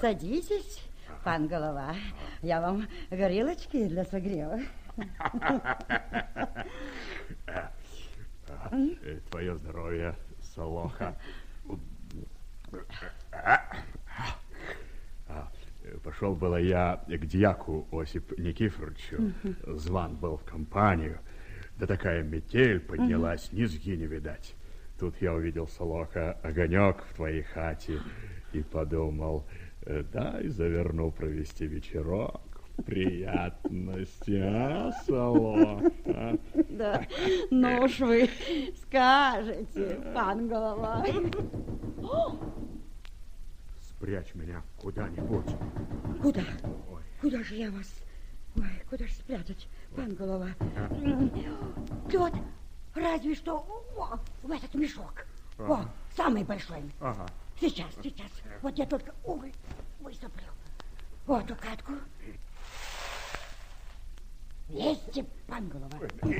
Садитесь, 0.00 0.80
пан 1.22 1.46
голова. 1.46 1.94
Я 2.42 2.60
вам 2.60 2.88
горилочки 3.10 3.86
для 3.86 4.04
согрева. 4.04 4.58
Твое 9.30 9.56
здоровье, 9.56 10.14
Солоха. 10.54 11.16
Пошел 16.02 16.34
было 16.34 16.56
я 16.56 17.04
к 17.06 17.26
дьяку 17.26 17.86
Осип 17.92 18.38
Никифоровичу. 18.38 19.32
Зван 19.66 20.16
был 20.16 20.36
в 20.36 20.44
компанию. 20.44 21.18
Да 21.76 21.86
такая 21.86 22.22
метель 22.22 22.80
поднялась, 22.80 23.52
низги 23.52 23.92
не 23.92 24.06
видать. 24.06 24.54
Тут 24.98 25.14
я 25.20 25.32
увидел, 25.32 25.66
Солоха, 25.66 26.32
огонек 26.42 27.02
в 27.10 27.14
твоей 27.14 27.42
хате 27.42 28.00
и 28.52 28.62
подумал, 28.62 29.46
э, 29.86 30.02
дай 30.12 30.48
заверну 30.48 31.10
провести 31.10 31.66
вечерок. 31.66 32.42
Приятности, 32.84 34.40
а, 34.42 34.92
Солоха? 35.06 36.38
Да, 36.68 37.06
ну 37.50 37.82
уж 37.84 37.98
вы 38.00 38.28
скажете, 38.82 40.00
пан 40.14 40.48
голова. 40.48 41.04
Спрячь 44.10 44.34
меня 44.34 44.60
куда-нибудь. 44.76 45.46
Куда? 46.20 46.42
Куда 47.20 47.44
же 47.44 47.54
я 47.54 47.70
вас? 47.70 47.86
Ой, 48.56 48.82
куда 48.90 49.06
же 49.06 49.14
спрятать, 49.14 49.68
пан 49.94 50.16
голова? 50.16 50.48
М, 50.58 51.30
Вот, 52.12 52.32
разве 52.96 53.36
что 53.36 53.58
о, 53.96 54.18
в 54.42 54.50
этот 54.50 54.74
мешок. 54.74 55.24
О, 55.60 55.84
самый 56.16 56.42
большой. 56.42 56.82
Ага. 56.98 57.24
Сейчас, 57.60 57.86
сейчас. 58.02 58.32
Вот 58.62 58.76
я 58.78 58.86
только 58.86 59.14
уголь 59.22 59.52
высыплю. 60.00 60.42
Вот 61.26 61.44
эту 61.44 61.54
катку. 61.54 61.92
Лезьте, 64.70 65.24
пан 65.46 65.68
голова. 65.68 65.98
Иду, 65.98 66.34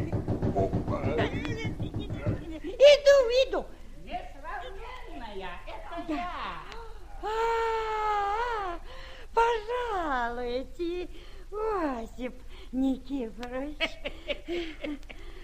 иду. 3.46 3.64
Несравненная, 4.04 5.52
это 5.68 6.12
я. 6.12 6.69
А, 7.22 8.78
Пожалуйте, 9.34 11.08
Осип 11.52 12.34
Никифорович. 12.72 13.76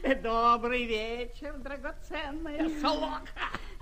Добрый 0.23 0.85
вечер, 0.85 1.55
драгоценная 1.59 2.69
Солоха. 2.81 3.27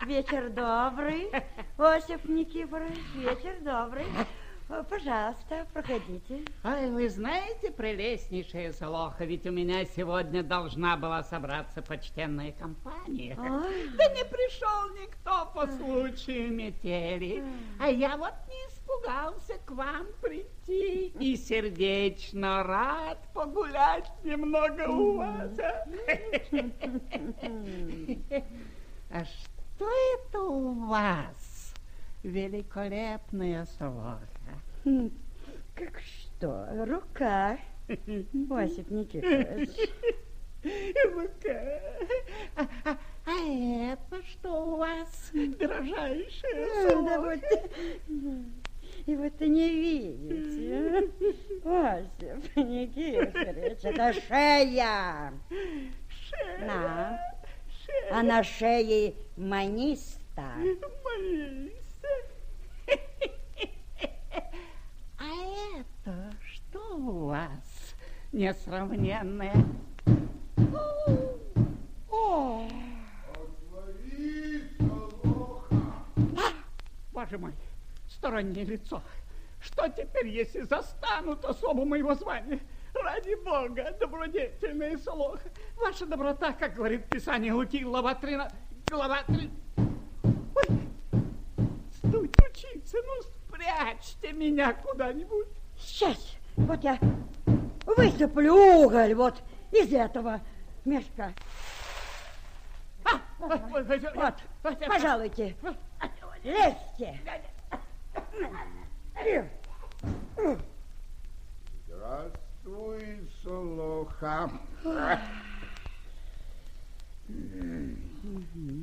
Вечер 0.06 0.50
добрый, 0.50 1.30
Осип 1.78 2.24
Никифорович, 2.24 2.98
вечер 3.14 3.56
добрый. 3.60 4.04
Пожалуйста, 4.68 5.66
проходите. 5.72 6.42
Ой, 6.64 6.90
вы 6.90 7.08
знаете, 7.10 7.70
прелестнейшая 7.70 8.72
Солоха, 8.72 9.24
ведь 9.24 9.46
у 9.46 9.52
меня 9.52 9.84
сегодня 9.84 10.42
должна 10.42 10.96
была 10.96 11.22
собраться 11.22 11.82
почтенная 11.82 12.52
компания. 12.52 13.36
Ой. 13.38 13.88
Да 13.96 14.08
не 14.14 14.24
пришел 14.24 14.94
никто 15.00 15.50
по 15.54 15.66
случаю 15.66 16.50
метели. 16.52 17.44
А 17.78 17.88
я 17.88 18.16
вот 18.16 18.32
не 18.48 18.56
испугался 18.68 19.54
к 19.66 19.70
вам 19.70 20.06
прийти 20.22 21.08
и 21.20 21.36
сердечно 21.36 22.62
рад 22.62 23.18
погулять 23.34 24.10
немного 24.24 24.88
у 24.88 25.18
вас. 25.18 25.58
а. 25.58 25.84
А 29.10 29.24
что 29.24 29.86
это 30.18 30.40
у 30.40 30.72
вас, 30.86 31.74
великолепная 32.24 33.66
Солоха? 33.78 34.33
Как 35.74 36.00
что, 36.00 36.66
рука, 36.84 37.58
Осип 37.88 38.90
Никифорович. 38.90 39.70
Ну-ка. 40.62 41.82
А, 42.56 42.68
а- 42.84 42.98
а 43.26 43.48
это 43.48 44.22
что 44.26 44.50
у 44.66 44.76
вас, 44.76 45.30
дрожайшая 45.32 46.92
А, 46.92 47.02
Да 47.02 47.20
вот, 47.20 47.40
и 49.06 49.16
вот 49.16 49.40
и 49.42 49.48
не 49.48 49.68
видите, 49.70 51.10
а? 51.64 51.96
Осип 51.98 52.56
Никифорович, 52.56 53.78
это 53.82 54.12
шея. 54.12 55.32
На. 56.60 57.18
А 58.10 58.22
на 58.22 58.42
шее 58.42 59.14
маниста. 59.36 60.52
Боишься? 61.04 62.08
А 65.18 65.78
это 65.78 66.32
что 66.42 66.93
у 67.08 67.26
вас, 67.26 67.94
несравненное? 68.32 69.54
О! 72.10 72.68
А, 76.36 76.52
Боже 77.12 77.38
мой, 77.38 77.52
стороннее 78.08 78.64
лицо. 78.64 79.02
Что 79.60 79.88
теперь, 79.88 80.28
если 80.28 80.62
застанут 80.62 81.44
особу 81.44 81.84
моего 81.84 82.14
звания? 82.14 82.60
Ради 82.94 83.34
бога, 83.44 83.94
добродетельная 83.98 84.96
Солоха, 84.98 85.50
ваша 85.76 86.06
доброта, 86.06 86.52
как 86.52 86.74
говорит 86.74 87.06
Писание 87.06 87.52
Луки, 87.52 87.82
глава 87.82 88.14
13, 88.14 88.56
глава 88.88 89.22
3... 89.24 89.50
Ой, 90.54 90.64
стуть 91.98 92.36
учиться, 92.38 92.98
ну 93.04 93.22
спрячьте 93.22 94.32
меня 94.32 94.72
куда-нибудь. 94.74 95.48
Сейчас, 95.76 96.36
вот 96.56 96.82
я 96.84 96.98
высыплю 97.86 98.54
уголь 98.54 99.14
вот 99.14 99.42
из 99.72 99.92
этого 99.92 100.40
мешка. 100.84 101.32
А, 103.04 103.20
вот, 103.38 103.60
Вот, 103.70 104.34
вот, 104.62 104.78
пожалуйте, 104.86 105.56
лезьте. 106.42 107.20
Здравствуй, 111.86 113.28
Солоха. 113.42 114.50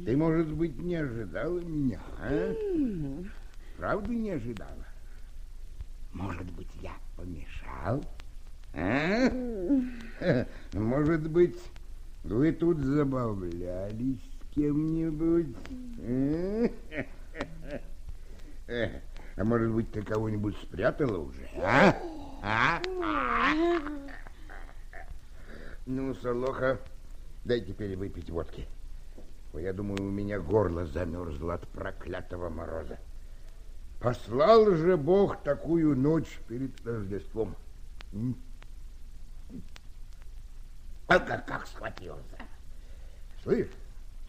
Ты, 0.05 0.17
может 0.17 0.51
быть, 0.53 0.77
не 0.79 0.95
ожидала 0.95 1.59
меня, 1.59 1.99
а? 2.19 2.53
Правда 3.77 4.09
не 4.11 4.31
ожидала? 4.31 4.85
Может 6.13 6.51
быть, 6.51 6.69
я 6.81 6.91
помешал? 7.21 8.03
А? 8.73 9.29
Может 10.73 11.29
быть, 11.29 11.57
вы 12.23 12.51
тут 12.51 12.79
забавлялись 12.79 14.19
с 14.19 14.55
кем-нибудь? 14.55 15.55
А? 18.67 18.89
А 19.37 19.43
может 19.43 19.71
быть, 19.71 19.91
ты 19.91 20.01
кого-нибудь 20.01 20.57
спрятала 20.57 21.17
уже, 21.17 21.47
а? 21.57 21.95
А? 22.43 22.81
А? 23.03 23.79
Ну, 25.85 26.13
Солоха, 26.15 26.79
дай 27.45 27.61
теперь 27.61 27.95
выпить 27.95 28.29
водки. 28.29 28.67
Ой, 29.53 29.63
Я 29.63 29.73
думаю, 29.73 30.03
у 30.03 30.11
меня 30.11 30.39
горло 30.39 30.85
замерзло 30.85 31.55
от 31.55 31.67
проклятого 31.67 32.49
мороза. 32.49 32.97
Послал 34.01 34.65
же 34.71 34.97
Бог 34.97 35.43
такую 35.43 35.95
ночь 35.95 36.39
перед 36.47 36.71
Рождеством. 36.83 37.55
А 41.07 41.19
как, 41.19 41.45
как 41.45 41.67
схватился? 41.67 42.37
Слышь, 43.43 43.69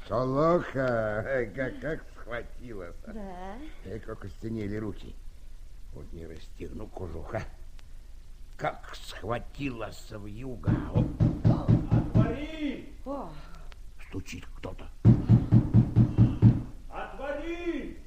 Солоха, 0.07 1.51
как, 1.55 1.81
как 1.81 2.05
схватилась. 2.15 2.95
Да. 3.07 3.57
Эй, 3.87 3.99
как 4.01 4.23
остенели 4.27 4.77
руки. 4.77 5.15
Вот 5.95 6.13
не 6.13 6.27
расстегну 6.27 6.87
кожуха. 6.89 7.43
Как 8.59 8.95
схватилась 8.95 10.11
в 10.11 10.27
юга. 10.27 10.73
Отвори! 11.91 12.93
О, 13.07 13.31
Стучит 14.09 14.45
кто-то. 14.59 14.87
Отвори! 16.91 17.99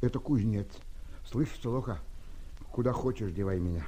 Это 0.00 0.18
кузнец. 0.18 0.68
Слышь, 1.24 1.48
Солоха, 1.62 1.98
куда 2.70 2.92
хочешь 2.92 3.32
девай 3.32 3.58
меня. 3.58 3.86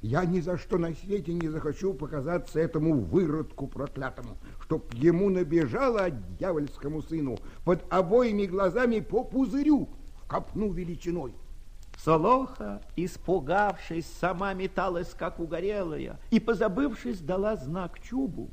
Я 0.00 0.24
ни 0.24 0.40
за 0.40 0.58
что 0.58 0.78
на 0.78 0.94
свете 0.94 1.32
не 1.34 1.48
захочу 1.48 1.92
показаться 1.92 2.60
этому 2.60 3.00
выродку 3.00 3.66
проклятому, 3.66 4.36
чтоб 4.62 4.92
ему 4.94 5.28
набежало 5.28 6.10
дьявольскому 6.10 7.02
сыну 7.02 7.38
под 7.64 7.84
обоими 7.92 8.46
глазами 8.46 9.00
по 9.00 9.24
пузырю 9.24 9.88
в 10.22 10.28
копну 10.28 10.72
величиной. 10.72 11.34
Солоха, 11.96 12.80
испугавшись, 12.94 14.06
сама 14.06 14.54
металась, 14.54 15.12
как 15.18 15.40
угорелая, 15.40 16.20
и, 16.30 16.38
позабывшись, 16.38 17.18
дала 17.18 17.56
знак 17.56 17.98
Чубу 18.00 18.50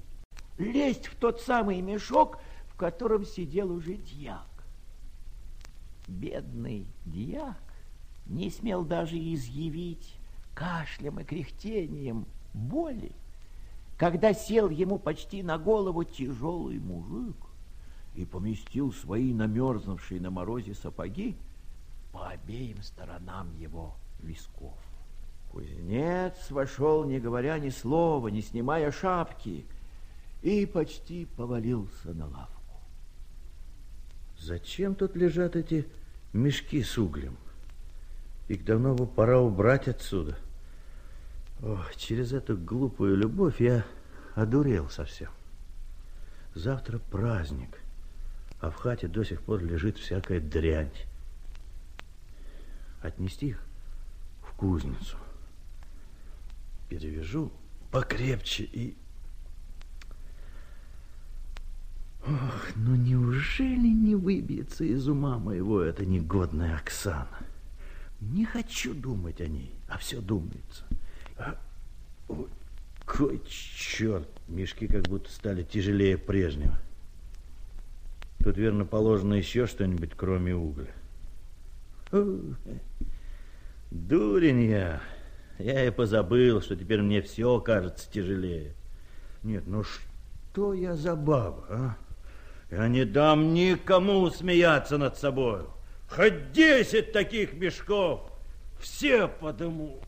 лезть 0.57 1.07
в 1.07 1.15
тот 1.15 1.41
самый 1.41 1.81
мешок, 1.81 2.39
в 2.67 2.75
котором 2.75 3.25
сидел 3.25 3.71
уже 3.71 3.95
дьяк. 3.95 4.47
Бедный 6.07 6.87
дьяк 7.05 7.61
не 8.25 8.49
смел 8.49 8.83
даже 8.83 9.17
изъявить 9.17 10.15
кашлем 10.53 11.19
и 11.19 11.23
кряхтением 11.23 12.25
боли, 12.53 13.11
когда 13.97 14.33
сел 14.33 14.69
ему 14.69 14.99
почти 14.99 15.43
на 15.43 15.57
голову 15.57 16.03
тяжелый 16.03 16.79
мужик 16.79 17.35
и 18.15 18.25
поместил 18.25 18.93
свои 18.93 19.33
намерзнувшие 19.33 20.21
на 20.21 20.31
морозе 20.31 20.73
сапоги 20.73 21.35
по 22.11 22.27
обеим 22.29 22.81
сторонам 22.81 23.53
его 23.57 23.95
висков. 24.19 24.77
Кузнец 25.51 26.49
вошел, 26.49 27.05
не 27.05 27.19
говоря 27.19 27.59
ни 27.59 27.69
слова, 27.69 28.27
не 28.29 28.41
снимая 28.41 28.91
шапки, 28.91 29.65
и 30.41 30.65
почти 30.65 31.25
повалился 31.25 32.13
на 32.13 32.27
лавку. 32.27 32.54
Зачем 34.39 34.95
тут 34.95 35.15
лежат 35.15 35.55
эти 35.55 35.87
мешки 36.33 36.83
с 36.83 36.97
углем? 36.97 37.37
Их 38.47 38.63
давно 38.63 38.93
бы 38.93 39.07
пора 39.07 39.39
убрать 39.39 39.87
отсюда. 39.87 40.37
Ох, 41.63 41.95
через 41.95 42.33
эту 42.33 42.57
глупую 42.57 43.15
любовь 43.17 43.59
я 43.59 43.85
одурел 44.35 44.89
совсем. 44.89 45.31
Завтра 46.53 46.99
праздник, 46.99 47.79
а 48.59 48.69
в 48.69 48.75
хате 48.75 49.07
до 49.07 49.23
сих 49.23 49.41
пор 49.41 49.63
лежит 49.63 49.97
всякая 49.97 50.39
дрянь. 50.39 50.91
Отнести 53.01 53.49
их 53.49 53.61
в 54.41 54.55
кузницу. 54.55 55.17
Перевяжу 56.89 57.51
покрепче 57.91 58.63
и... 58.63 58.95
Ох, 62.27 62.75
ну 62.75 62.95
неужели 62.95 63.87
не 63.87 64.15
выбьется 64.15 64.83
из 64.83 65.07
ума 65.07 65.37
моего 65.37 65.81
эта 65.81 66.05
негодная 66.05 66.75
Оксана? 66.75 67.27
Не 68.19 68.45
хочу 68.45 68.95
думать 68.95 69.41
о 69.41 69.47
ней, 69.47 69.75
а 69.87 69.99
все 69.99 70.21
думается. 70.21 70.85
А, 71.37 71.55
ой, 72.27 72.47
кой 73.05 73.41
черт, 73.47 74.27
мешки 74.47 74.87
как 74.87 75.03
будто 75.03 75.31
стали 75.31 75.61
тяжелее 75.61 76.17
прежнего. 76.17 76.79
Тут, 78.39 78.57
верно, 78.57 78.85
положено 78.85 79.35
еще 79.35 79.67
что-нибудь, 79.67 80.13
кроме 80.15 80.55
угля. 80.55 80.93
Ой, 82.11 82.55
Дурень 83.91 84.63
я. 84.63 85.01
Я 85.59 85.85
и 85.85 85.91
позабыл, 85.91 86.61
что 86.61 86.75
теперь 86.75 87.03
мне 87.03 87.21
все 87.21 87.59
кажется 87.59 88.11
тяжелее. 88.11 88.73
Нет, 89.43 89.67
ну 89.67 89.83
что 89.83 90.73
я 90.73 90.95
за 90.95 91.15
баба, 91.15 91.65
а? 91.69 91.97
Я 92.71 92.87
не 92.87 93.05
дам 93.05 93.53
никому 93.53 94.29
смеяться 94.29 94.97
над 94.97 95.17
собой. 95.17 95.61
Хоть 96.09 96.51
десять 96.51 97.11
таких 97.11 97.53
мешков, 97.53 98.31
все 98.79 99.27
подыму. 99.27 100.01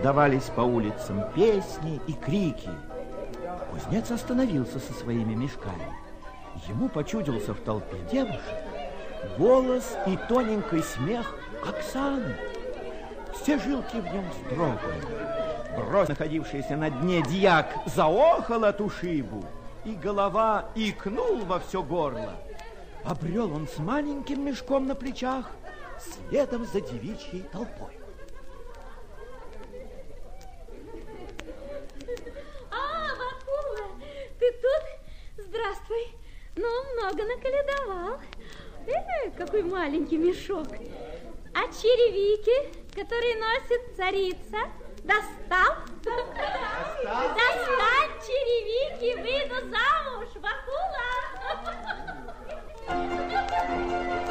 Раздавались 0.00 0.50
по 0.56 0.62
улицам 0.62 1.30
песни 1.34 2.00
и 2.06 2.14
крики. 2.14 2.70
Кузнец 3.70 4.10
остановился 4.10 4.78
со 4.78 4.94
своими 4.94 5.34
мешками. 5.34 5.92
Ему 6.68 6.88
почудился 6.88 7.52
в 7.52 7.60
толпе 7.60 7.98
девушек 8.10 8.40
голос 9.36 9.98
и 10.06 10.16
тоненький 10.26 10.80
смех 10.80 11.34
Оксаны. 11.68 12.34
Все 13.34 13.58
жилки 13.58 13.96
в 13.96 14.04
нем 14.06 14.24
вздрогнули. 14.30 15.04
Брось, 15.76 16.08
находившийся 16.08 16.76
на 16.76 16.88
дне 16.88 17.20
дьяк, 17.20 17.66
заохал 17.84 18.64
от 18.64 18.80
ушибу, 18.80 19.44
и 19.84 19.92
голова 19.92 20.70
икнул 20.74 21.44
во 21.44 21.60
все 21.60 21.82
горло. 21.82 22.36
Обрел 23.04 23.52
он 23.52 23.68
с 23.68 23.76
маленьким 23.76 24.46
мешком 24.46 24.86
на 24.86 24.94
плечах 24.94 25.50
следом 25.98 26.64
за 26.64 26.80
девичьей 26.80 27.42
толпой. 27.52 28.00
А, 32.70 33.08
Вакула, 33.14 33.88
ты 34.38 34.52
тут? 34.52 35.46
Здравствуй. 35.46 36.16
Ну, 36.56 36.68
много 37.10 37.24
наколедовал. 37.24 38.20
Э, 38.86 39.30
какой 39.36 39.62
маленький 39.62 40.16
мешок. 40.16 40.68
А 41.54 41.66
черевики, 41.72 42.72
которые 42.94 43.36
носит 43.36 43.96
царица, 43.96 44.70
достал? 45.02 45.74
Достань 47.02 48.14
черевики, 48.26 49.14
выйду 49.20 49.56
замуж, 49.70 50.28
Толковисті, 52.86 54.29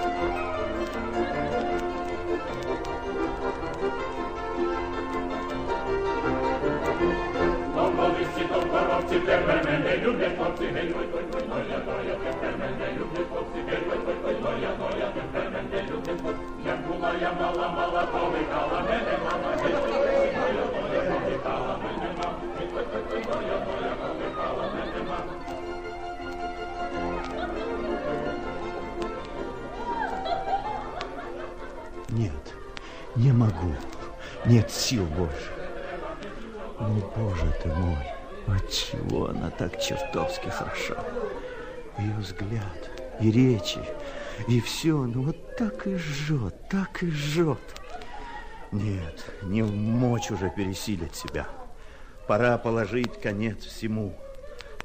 хлопці 8.99 9.19
тебе 9.19 9.63
мене 9.65 9.97
люблять, 9.97 10.37
хлопці, 10.37 10.65
гей, 10.65 10.93
ой, 10.97 11.07
ой, 11.13 11.23
ой, 11.33 11.43
ой, 11.51 11.63
ой, 11.87 12.17
тепер 12.23 12.57
мене 12.59 12.87
люблять, 12.97 13.27
хлопці, 13.31 13.59
гей, 13.67 13.83
ой, 13.91 13.99
ой, 14.07 14.15
ой, 14.25 14.35
ой, 14.43 14.65
ой, 14.81 15.03
тепер 15.15 15.51
мене 15.51 15.83
люблять, 15.89 16.21
хлопці. 16.21 16.43
Як 16.65 16.87
була 16.87 17.13
я 17.21 17.33
мала, 17.33 17.67
мала, 17.69 18.03
то 18.05 18.29
мене 18.29 19.17
мама, 19.23 19.55
гей, 19.63 19.73
ой, 19.73 19.91
ой, 19.91 20.29
ой, 20.43 20.59
ой, 20.91 21.05
повикала 21.11 21.77
мене 21.83 22.09
мама, 22.17 22.39
гей, 22.59 22.69
ой, 22.75 22.85
ой, 22.93 23.23
ой, 23.35 23.45
ой, 23.45 23.79
ой, 23.79 23.95
повикала 24.01 24.63
мене 24.73 25.01
мама. 25.09 25.33
Нет, 32.09 32.53
не 33.15 33.31
могу. 33.31 33.73
Нет 34.45 34.71
сил 34.71 35.05
больше. 35.05 35.51
Ну, 36.79 37.11
Боже 37.15 37.53
ты 37.61 37.69
мой 37.69 38.18
отчего 38.47 39.29
она 39.29 39.49
так 39.49 39.81
чертовски 39.81 40.49
хороша? 40.49 40.97
Ее 41.97 42.15
взгляд 42.17 42.91
и 43.19 43.31
речи, 43.31 43.79
и 44.47 44.61
все, 44.61 44.95
ну 44.95 45.23
вот 45.23 45.57
так 45.57 45.85
и 45.87 45.95
жжет, 45.95 46.55
так 46.69 47.03
и 47.03 47.11
жжет. 47.11 47.59
Нет, 48.71 49.25
не 49.43 49.63
в 49.63 49.71
мочь 49.71 50.31
уже 50.31 50.49
пересилить 50.49 51.15
себя. 51.15 51.47
Пора 52.27 52.57
положить 52.57 53.19
конец 53.19 53.65
всему. 53.65 54.13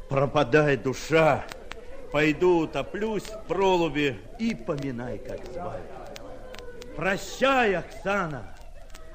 Пропадай, 0.09 0.77
душа. 0.77 1.45
Пойду 2.11 2.61
утоплюсь 2.61 3.25
в 3.25 3.45
пролубе 3.47 4.17
и 4.39 4.55
поминай, 4.55 5.19
как 5.19 5.45
звали. 5.53 5.83
Прощай, 6.97 7.75
Оксана. 7.75 8.57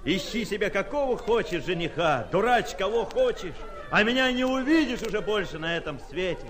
Ищи 0.06 0.46
себе 0.46 0.70
какого 0.70 1.18
хочешь 1.18 1.66
жениха, 1.66 2.28
дурач 2.32 2.76
кого 2.76 3.06
хочешь, 3.06 3.56
а 3.92 4.04
меня 4.04 4.32
не 4.32 4.44
увидишь 4.44 5.02
уже 5.02 5.22
больше 5.22 5.58
на 5.58 5.76
этом 5.76 6.00
свете. 6.00 6.48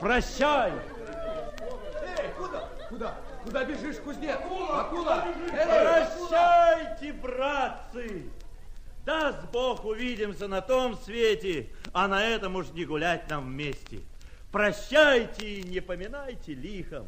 Прощай. 0.00 0.72
Эй, 0.72 2.30
куда? 2.36 2.68
Куда? 2.88 3.14
Куда 3.44 3.64
бежишь, 3.64 3.96
кузнец? 3.96 4.36
Акула! 4.70 5.24
Прощайте, 5.50 7.12
братцы! 7.12 8.30
Даст 9.04 9.50
Бог, 9.52 9.84
увидимся 9.84 10.48
на 10.48 10.60
том 10.60 10.96
свете, 10.96 11.70
а 11.92 12.08
на 12.08 12.24
этом 12.24 12.56
уж 12.56 12.68
не 12.72 12.84
гулять 12.84 13.30
нам 13.30 13.46
вместе. 13.46 14.00
Прощайте 14.52 15.46
и 15.46 15.62
не 15.62 15.80
поминайте 15.80 16.54
лихом. 16.54 17.06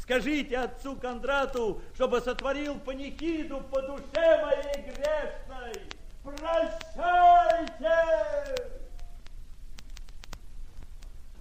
Скажите 0.00 0.58
отцу 0.58 0.96
Кондрату, 0.96 1.82
чтобы 1.94 2.20
сотворил 2.20 2.78
панихиду 2.78 3.60
по 3.70 3.82
душе 3.82 4.44
моей 4.44 4.82
грешной. 4.90 5.74
Прощайте! 6.22 7.90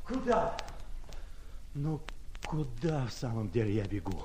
Куда? 0.10 0.58
Ну, 1.76 2.02
куда 2.44 3.06
в 3.06 3.14
самом 3.14 3.52
деле 3.52 3.76
я 3.76 3.86
бегу? 3.86 4.24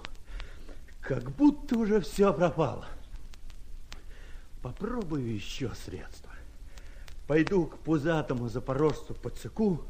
Как 1.02 1.30
будто 1.32 1.78
уже 1.78 2.00
все 2.00 2.32
пропало. 2.32 2.86
Попробую 4.62 5.34
еще 5.34 5.74
средства. 5.74 6.32
Пойду 7.26 7.66
к 7.66 7.76
пузатому 7.80 8.48
запорожцу 8.48 9.12
Пацаку. 9.12 9.82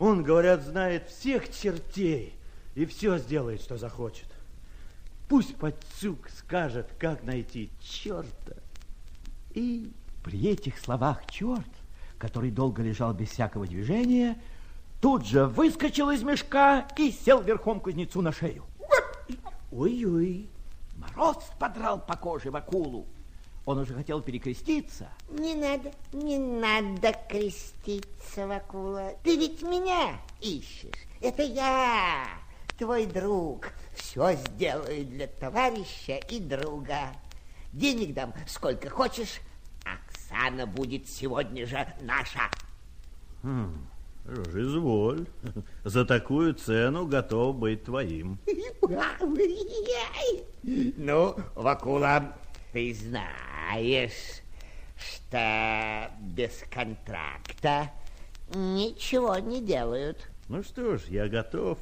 Он, 0.00 0.24
говорят, 0.24 0.62
знает 0.64 1.08
всех 1.08 1.48
чертей 1.54 2.34
и 2.74 2.84
все 2.84 3.18
сделает, 3.18 3.60
что 3.60 3.78
захочет. 3.78 4.26
Пусть 5.28 5.54
Пацюк 5.54 6.28
скажет, 6.28 6.90
как 6.98 7.22
найти 7.22 7.70
черта. 7.80 8.56
И 9.52 9.92
при 10.24 10.48
этих 10.48 10.76
словах 10.80 11.24
черт, 11.30 11.68
который 12.18 12.50
долго 12.50 12.82
лежал 12.82 13.14
без 13.14 13.28
всякого 13.28 13.68
движения, 13.68 14.36
тут 15.04 15.26
же 15.26 15.44
выскочил 15.44 16.08
из 16.08 16.22
мешка 16.22 16.88
и 16.96 17.12
сел 17.12 17.42
верхом 17.42 17.78
кузнецу 17.78 18.22
на 18.22 18.32
шею. 18.32 18.64
Ой-ой, 19.70 20.48
мороз 20.96 21.44
подрал 21.58 21.98
по 21.98 22.16
коже 22.16 22.50
в 22.50 22.56
акулу. 22.56 23.04
Он 23.66 23.80
уже 23.80 23.92
хотел 23.92 24.22
перекреститься. 24.22 25.10
Не 25.28 25.56
надо, 25.56 25.92
не 26.14 26.38
надо 26.38 27.14
креститься, 27.28 28.46
Вакула. 28.46 29.12
Ты 29.22 29.36
ведь 29.36 29.60
меня 29.60 30.18
ищешь. 30.40 31.06
Это 31.20 31.42
я, 31.42 32.24
твой 32.78 33.04
друг. 33.04 33.72
Все 33.94 34.32
сделаю 34.36 35.04
для 35.04 35.26
товарища 35.26 36.16
и 36.30 36.40
друга. 36.40 37.12
Денег 37.74 38.14
дам 38.14 38.32
сколько 38.46 38.88
хочешь. 38.88 39.42
Оксана 39.84 40.66
будет 40.66 41.06
сегодня 41.06 41.66
же 41.66 41.86
наша. 42.00 42.40
Хм, 43.42 43.86
изволь. 44.26 45.26
За 45.84 46.04
такую 46.04 46.54
цену 46.54 47.06
готов 47.06 47.56
быть 47.56 47.84
твоим. 47.84 48.38
Ну, 50.96 51.36
Вакула, 51.54 52.34
ты 52.72 52.94
знаешь, 52.94 54.40
что 54.96 56.10
без 56.20 56.64
контракта 56.70 57.90
ничего 58.54 59.36
не 59.38 59.60
делают. 59.60 60.26
Ну 60.48 60.62
что 60.62 60.96
ж, 60.96 61.02
я 61.08 61.28
готов. 61.28 61.78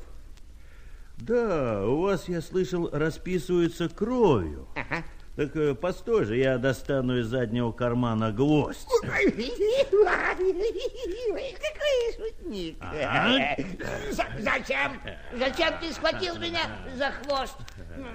Да, 1.19 1.87
у 1.87 2.01
вас, 2.03 2.29
я 2.29 2.41
слышал, 2.41 2.89
расписываются 2.91 3.89
кровью. 3.89 4.67
Ага. 4.75 5.05
Так 5.35 5.57
э, 5.57 5.75
постой 5.75 6.27
же, 6.27 6.37
я 6.37 6.59
достану 6.59 7.19
из 7.19 7.27
заднего 7.27 7.73
кармана 7.73 8.33
гвоздь. 8.33 8.87
Какой 10.91 12.13
шутник. 12.17 12.77
Ага. 12.81 13.57
За- 14.11 14.27
Зачем? 14.41 15.01
Зачем 15.39 15.75
ты 15.81 15.93
схватил 15.93 16.37
меня 16.39 16.61
за 16.97 17.11
хвост? 17.13 17.57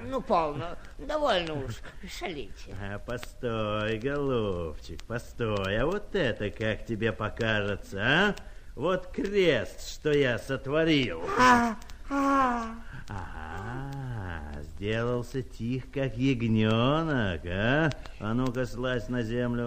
Ну, 0.06 0.21
полно. 0.21 0.77
Довольно 0.99 1.53
уж. 1.65 1.75
Шалите. 2.19 2.75
А, 2.82 2.99
постой, 2.99 3.97
голубчик, 3.97 5.03
постой. 5.06 5.77
А 5.80 5.86
вот 5.86 6.13
это 6.15 6.49
как 6.51 6.86
тебе 6.86 7.12
покажется, 7.12 7.99
а? 8.01 8.36
Вот 8.75 9.08
крест, 9.08 9.89
что 9.89 10.12
я 10.12 10.38
сотворил. 10.38 11.23
А, 11.39 11.75
а. 12.12 12.75
Ага, 13.10 14.62
сделался 14.63 15.41
тих, 15.41 15.89
как 15.91 16.17
ягненок, 16.17 17.41
а? 17.46 17.89
А 18.20 18.34
ну-ка, 18.34 18.65
слазь 18.65 19.08
на 19.08 19.24
землю. 19.24 19.65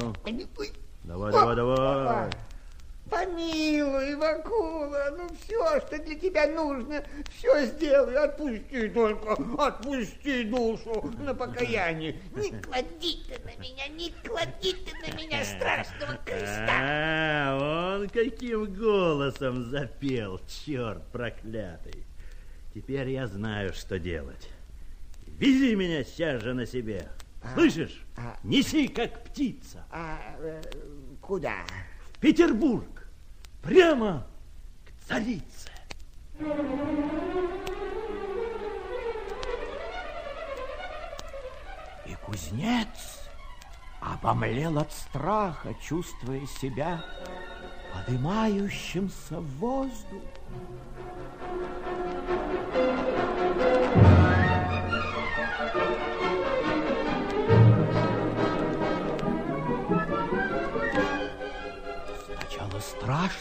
Давай, 1.04 1.32
давай, 1.32 1.56
давай. 1.56 2.30
Помилуй, 3.08 4.14
Вакула, 4.14 5.16
ну 5.16 5.28
все, 5.40 5.80
что 5.80 5.98
для 5.98 6.14
тебя 6.14 6.46
нужно, 6.46 7.02
все 7.30 7.66
сделаю. 7.66 8.22
Отпусти 8.22 8.88
только, 8.88 9.32
отпусти 9.58 10.44
душу 10.44 11.12
на 11.18 11.34
покаяние. 11.34 12.20
Не 12.36 12.50
клади 12.60 13.24
ты 13.26 13.40
на 13.42 13.60
меня, 13.60 13.88
не 13.88 14.12
клади 14.24 14.74
ты 14.74 15.10
на 15.10 15.16
меня 15.16 15.44
страшного 15.44 16.18
креста. 16.24 16.68
А, 16.70 17.98
он 17.98 18.08
каким 18.10 18.72
голосом 18.72 19.70
запел, 19.70 20.40
черт 20.46 21.02
проклятый. 21.10 22.09
Теперь 22.74 23.08
я 23.10 23.26
знаю, 23.26 23.72
что 23.72 23.98
делать. 23.98 24.48
Вези 25.26 25.74
меня 25.74 26.04
сейчас 26.04 26.42
же 26.42 26.54
на 26.54 26.66
себе. 26.66 27.08
Слышишь? 27.54 28.04
а. 28.16 28.36
Неси, 28.44 28.86
как 28.88 29.24
птица. 29.24 29.84
А 29.90 30.18
э, 30.38 30.62
куда? 31.20 31.64
В 32.12 32.18
Петербург. 32.20 33.08
Прямо 33.62 34.26
к 34.84 35.08
царице. 35.08 35.70
И 42.06 42.14
кузнец 42.24 43.20
обомлел 44.00 44.78
от 44.78 44.92
страха, 44.92 45.74
чувствуя 45.82 46.46
себя 46.46 47.04
подымающимся 47.92 49.40
в 49.40 49.46
воздух. 49.56 50.22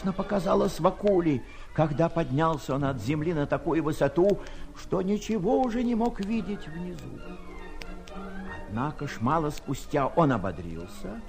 Страшно 0.00 0.12
показалось 0.14 0.80
Вакуле, 0.80 1.42
когда 1.74 2.08
поднялся 2.08 2.74
он 2.74 2.84
от 2.84 3.02
земли 3.02 3.34
на 3.34 3.46
такую 3.46 3.82
высоту, 3.84 4.40
что 4.74 5.02
ничего 5.02 5.60
уже 5.60 5.82
не 5.82 5.94
мог 5.94 6.20
видеть 6.20 6.66
внизу. 6.68 7.20
Однако 8.66 9.06
ж 9.06 9.18
мало 9.20 9.50
спустя 9.50 10.06
он 10.06 10.32
ободрился 10.32 11.20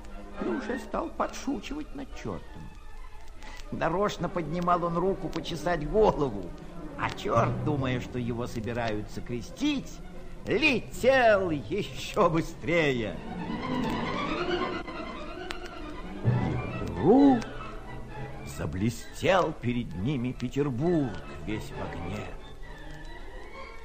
и 0.41 0.47
уже 0.47 0.79
стал 0.79 1.09
подшучивать 1.09 1.93
над 1.95 2.07
чертом. 2.15 2.61
Нарочно 3.71 4.29
поднимал 4.29 4.85
он 4.85 4.97
руку 4.97 5.27
почесать 5.27 5.89
голову, 5.89 6.45
а 6.97 7.09
черт, 7.09 7.65
думая, 7.65 7.99
что 7.99 8.19
его 8.19 8.47
собираются 8.47 9.19
крестить, 9.19 9.91
летел 10.47 11.49
еще 11.49 12.29
быстрее. 12.29 13.17
И 16.23 16.85
вдруг 16.85 17.39
заблестел 18.61 19.53
перед 19.59 19.91
ними 19.95 20.33
Петербург 20.33 21.09
весь 21.47 21.71
в 21.71 21.81
огне. 21.81 22.23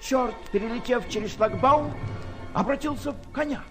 Черт, 0.02 0.34
перелетев 0.52 1.08
через 1.08 1.34
шлагбаум, 1.34 1.94
обратился 2.52 3.12
в 3.12 3.32
коня. 3.32 3.64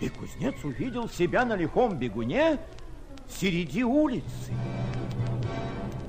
И 0.00 0.10
кузнец 0.10 0.62
увидел 0.62 1.08
себя 1.08 1.46
на 1.46 1.56
лихом 1.56 1.96
бегуне 1.96 2.58
среди 3.26 3.82
улицы. 3.82 4.52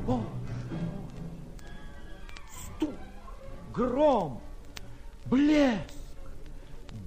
Мой! 0.05 0.23
Стук, 2.51 2.95
гром, 3.73 4.41
блеск. 5.27 5.79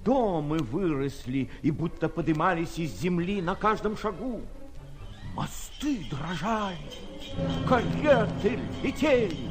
Домы 0.03 0.57
выросли 0.57 1.51
и 1.61 1.69
будто 1.69 2.09
подымались 2.09 2.79
из 2.79 2.99
земли 2.99 3.43
на 3.43 3.53
каждом 3.53 3.95
шагу. 3.95 4.41
Мосты 5.39 6.05
дрожали, 6.11 6.75
кареты 7.65 8.59
летели, 8.83 9.49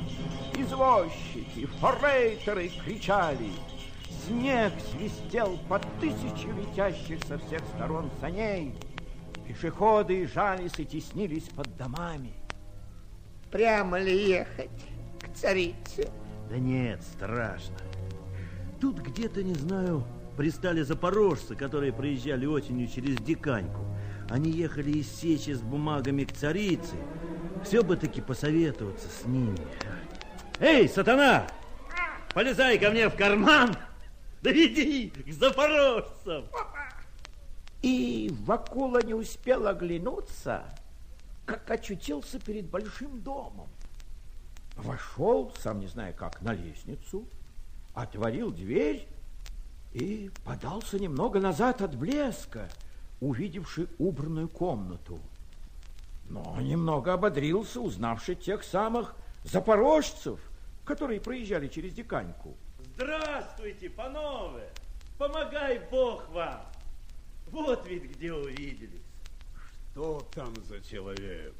извозчики, 0.54 1.64
форейтеры 1.80 2.68
кричали. 2.84 3.48
Снег 4.26 4.74
свистел 4.92 5.58
по 5.66 5.78
тысяче 5.98 6.52
летящих 6.52 7.24
со 7.24 7.38
всех 7.38 7.62
сторон 7.74 8.10
саней. 8.20 8.74
Пешеходы 9.46 10.28
жались 10.28 10.78
и 10.78 10.84
теснились 10.84 11.48
под 11.56 11.74
домами. 11.78 12.34
Прямо 13.50 13.98
ли 13.98 14.28
ехать 14.28 14.84
к 15.20 15.34
царице? 15.34 16.10
Да 16.50 16.58
нет, 16.58 17.02
страшно. 17.02 17.78
Тут 18.78 18.98
где-то, 18.98 19.42
не 19.42 19.54
знаю, 19.54 20.04
пристали 20.36 20.82
запорожцы, 20.82 21.54
которые 21.54 21.94
проезжали 21.94 22.44
осенью 22.44 22.88
через 22.88 23.16
Диканьку. 23.16 23.86
Они 24.28 24.50
ехали 24.50 24.98
из 24.98 25.10
Сечи 25.10 25.52
с 25.52 25.60
бумагами 25.60 26.24
к 26.24 26.32
царице. 26.32 26.96
Все 27.64 27.82
бы 27.82 27.96
таки 27.96 28.20
посоветоваться 28.20 29.08
с 29.08 29.24
ними. 29.24 29.66
Эй, 30.60 30.88
сатана! 30.88 31.46
Полезай 32.34 32.78
ко 32.78 32.90
мне 32.90 33.08
в 33.08 33.16
карман! 33.16 33.74
Да 34.40 34.52
иди 34.52 35.10
к 35.10 35.32
запорожцам! 35.32 36.44
И 37.82 38.30
Вакула 38.42 39.02
не 39.02 39.12
успел 39.12 39.66
оглянуться, 39.66 40.62
как 41.44 41.68
очутился 41.68 42.38
перед 42.38 42.66
большим 42.66 43.20
домом. 43.20 43.68
Вошел, 44.76 45.52
сам 45.58 45.80
не 45.80 45.88
зная 45.88 46.12
как, 46.12 46.40
на 46.40 46.52
лестницу, 46.52 47.26
отворил 47.94 48.52
дверь 48.52 49.08
и 49.92 50.30
подался 50.44 51.00
немного 51.00 51.40
назад 51.40 51.82
от 51.82 51.96
блеска, 51.96 52.68
увидевший 53.20 53.88
убранную 53.98 54.48
комнату. 54.48 55.20
Но 56.28 56.60
немного 56.60 57.14
ободрился, 57.14 57.80
узнавший 57.80 58.34
тех 58.34 58.62
самых 58.62 59.14
запорожцев, 59.44 60.38
которые 60.84 61.20
проезжали 61.20 61.68
через 61.68 61.94
Диканьку. 61.94 62.54
Здравствуйте, 62.94 63.90
панове! 63.90 64.70
Помогай 65.18 65.80
Бог 65.90 66.28
вам! 66.30 66.60
Вот 67.50 67.86
ведь 67.88 68.16
где 68.16 68.32
увиделись. 68.32 69.02
Что 69.92 70.20
там 70.34 70.54
за 70.66 70.80
человек? 70.80 71.54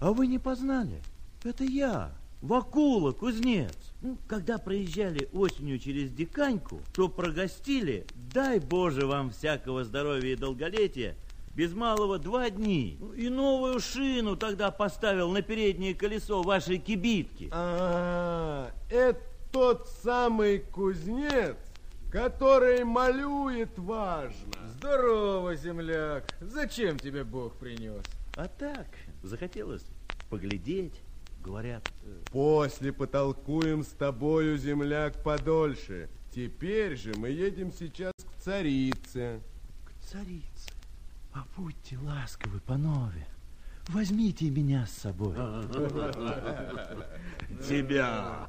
А 0.00 0.12
вы 0.12 0.26
не 0.26 0.38
познали? 0.38 1.02
Это 1.42 1.64
я, 1.64 2.12
Вакула, 2.40 3.12
кузнец. 3.12 3.74
Ну, 4.02 4.18
когда 4.26 4.58
проезжали 4.58 5.28
осенью 5.32 5.78
через 5.78 6.10
Диканьку, 6.10 6.80
то 6.92 7.08
прогостили, 7.08 8.06
дай 8.14 8.58
Боже 8.58 9.06
вам 9.06 9.30
всякого 9.30 9.84
здоровья 9.84 10.32
и 10.32 10.36
долголетия, 10.36 11.16
без 11.54 11.72
малого 11.72 12.18
два 12.18 12.50
дни. 12.50 12.98
И 13.16 13.28
новую 13.28 13.80
шину 13.80 14.36
тогда 14.36 14.70
поставил 14.70 15.30
на 15.30 15.40
переднее 15.40 15.94
колесо 15.94 16.42
вашей 16.42 16.78
кибитки. 16.78 17.48
А, 17.52 18.70
это 18.90 19.20
тот 19.50 19.88
самый 20.02 20.58
кузнец, 20.58 21.56
который 22.10 22.84
малюет 22.84 23.78
важно. 23.78 24.52
Здорово, 24.76 25.54
земляк. 25.54 26.26
Зачем 26.40 26.98
тебе 26.98 27.24
Бог 27.24 27.56
принес? 27.56 28.02
А 28.36 28.48
так, 28.48 28.88
захотелось 29.22 29.86
поглядеть, 30.28 31.00
говорят. 31.44 31.92
После 32.32 32.92
потолкуем 32.92 33.84
с 33.84 33.88
тобою, 33.88 34.56
земляк, 34.56 35.22
подольше. 35.22 36.08
Теперь 36.34 36.96
же 36.96 37.12
мы 37.16 37.28
едем 37.28 37.70
сейчас 37.72 38.12
к 38.16 38.42
царице. 38.42 39.40
К 39.84 39.92
царице? 40.04 40.70
А 41.32 41.44
будьте 41.56 41.98
ласковы, 41.98 42.60
панове. 42.60 43.26
Возьмите 43.88 44.50
меня 44.50 44.86
с 44.86 44.92
собой. 44.92 45.34
Тебя. 47.68 48.48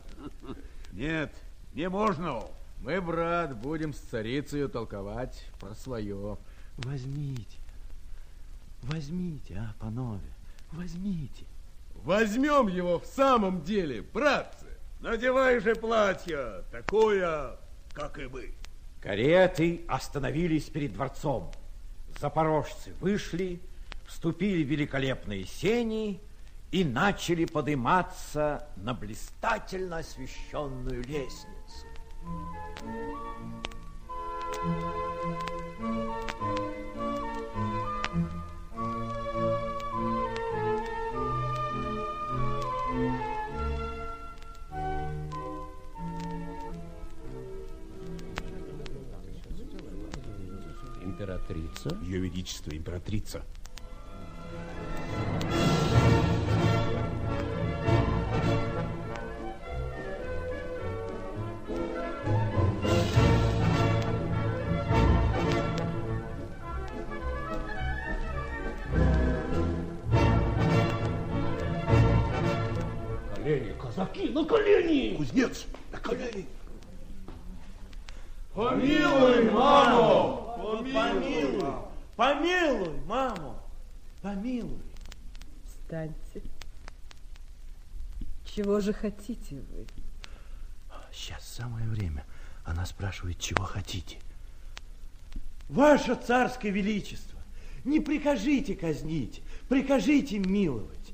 Нет, 0.94 1.34
не 1.74 1.90
можно. 1.90 2.44
Мы, 2.82 3.02
брат, 3.02 3.58
будем 3.58 3.94
с 3.94 4.00
царицей 4.00 4.70
толковать 4.70 5.46
про 5.60 5.76
свое. 5.76 6.38
Возьмите. 6.78 7.58
Возьмите, 8.84 9.58
а, 9.58 9.74
панове, 9.80 10.32
возьмите. 10.72 11.46
Возьмем 12.04 12.68
его 12.68 13.00
в 13.00 13.06
самом 13.06 13.64
деле, 13.64 14.02
братцы. 14.02 14.68
Надевай 15.00 15.60
же 15.60 15.76
платье, 15.76 16.64
такое, 16.72 17.58
как 17.94 18.18
и 18.20 18.28
мы. 18.28 18.54
Кареты 19.02 19.84
остановились 19.88 20.66
перед 20.66 20.94
дворцом. 20.94 21.52
Запорожцы 22.20 22.94
вышли, 23.00 23.60
вступили 24.08 24.64
в 24.64 24.68
великолепные 24.68 25.46
сени 25.46 26.22
и 26.72 26.84
начали 26.84 27.46
подниматься 27.46 28.68
на 28.76 28.94
блистательно 28.94 29.98
освещенную 29.98 31.04
лестницу. 31.04 31.86
Императрица? 51.48 51.90
Ее 52.02 52.20
Величество, 52.22 52.72
императрица. 52.72 53.44
Колени, 73.36 73.74
казаки, 73.80 74.30
на 74.30 74.48
колени! 74.48 75.16
Кузнец, 75.16 75.68
на 75.92 76.00
колени! 76.00 76.48
Помилуй, 78.56 79.52
маму! 79.52 80.46
Помилуй, 80.94 81.74
помилуй, 82.16 83.00
маму, 83.06 83.56
помилуй. 84.22 84.80
Встаньте. 85.86 86.42
Чего 88.44 88.80
же 88.80 88.92
хотите 88.92 89.56
вы? 89.56 89.86
Сейчас 91.14 91.48
самое 91.48 91.88
время. 91.88 92.26
Она 92.64 92.88
спрашивает, 92.88 93.38
чего 93.40 93.64
хотите. 93.66 94.18
Ваше 95.70 96.16
царское 96.16 96.72
величество, 96.72 97.40
не 97.84 98.00
прикажите 98.00 98.76
казнить, 98.76 99.44
прикажите 99.70 100.40
миловать. 100.40 101.14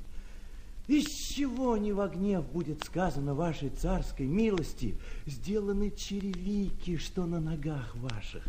Из 0.87 1.05
чего 1.09 1.75
не 1.75 1.91
во 1.91 2.07
гнев 2.07 2.45
будет 2.49 2.83
сказано 2.85 3.33
вашей 3.33 3.69
царской 3.69 4.25
милости, 4.25 4.97
сделаны 5.25 5.91
черевики, 5.91 6.97
что 6.97 7.25
на 7.25 7.41
ногах 7.41 7.93
ваших? 7.95 8.45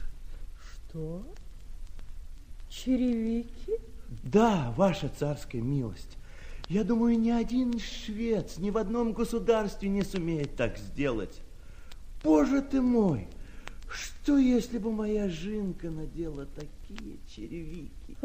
Что? 0.89 1.27
Черевики? 2.69 3.79
Да, 4.23 4.73
ваша 4.77 5.09
царская 5.09 5.61
милость. 5.61 6.17
Я 6.69 6.85
думаю, 6.85 7.19
ни 7.19 7.31
один 7.31 7.79
швец 7.79 8.57
ни 8.59 8.71
в 8.71 8.79
одном 8.79 9.13
государстве 9.13 9.89
не 9.89 10.03
сумеет 10.03 10.57
так 10.57 10.79
сделать. 10.79 11.41
Боже 12.23 12.63
ты 12.63 12.81
мой, 12.81 13.27
что 13.91 14.39
если 14.39 14.79
бы 14.79 14.93
моя 14.93 15.29
жинка 15.29 15.91
надела 15.91 16.47
такие 16.47 17.19
черевики? 17.29 18.17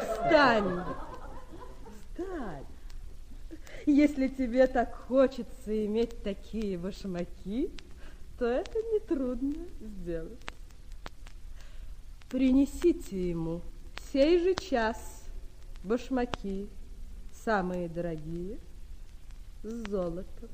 Встань! 0.00 0.84
Встань! 1.86 2.66
Если 3.86 4.28
тебе 4.28 4.66
так 4.66 4.94
хочется 4.94 5.86
иметь 5.86 6.22
такие 6.22 6.76
башмаки, 6.76 7.70
то 8.40 8.46
это 8.46 8.78
нетрудно 8.94 9.66
сделать. 9.82 10.40
Принесите 12.30 13.28
ему 13.28 13.60
сей 14.10 14.38
же 14.38 14.54
час 14.54 15.24
башмаки, 15.84 16.70
самые 17.44 17.90
дорогие, 17.90 18.58
с 19.62 19.90
золотом. 19.90 20.48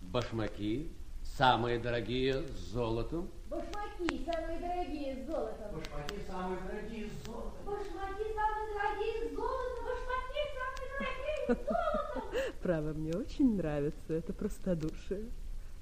Башмаки 0.00 0.90
самые 1.36 1.78
дорогие 1.78 2.42
с 2.42 2.72
золотом. 2.72 3.28
Башмаки 3.50 4.24
самые 4.24 4.58
дорогие 4.58 5.14
с 5.14 5.26
золотом. 5.26 5.74
Башмаки 5.74 6.16
самые 6.26 6.60
дорогие 6.62 7.06
с 7.06 7.26
золотом. 7.26 7.52
Башмаки 7.66 8.24
самые 8.34 8.68
дорогие 8.72 9.28
с 9.28 9.36
золотом. 9.36 9.84
Башмаки 9.84 10.40
самые 10.56 10.88
дорогие 10.98 11.44
с 11.44 11.68
золотом. 11.68 12.22
Право, 12.62 12.92
мне 12.94 13.12
очень 13.12 13.56
нравится 13.56 14.14
это 14.14 14.32
простодушие. 14.32 15.28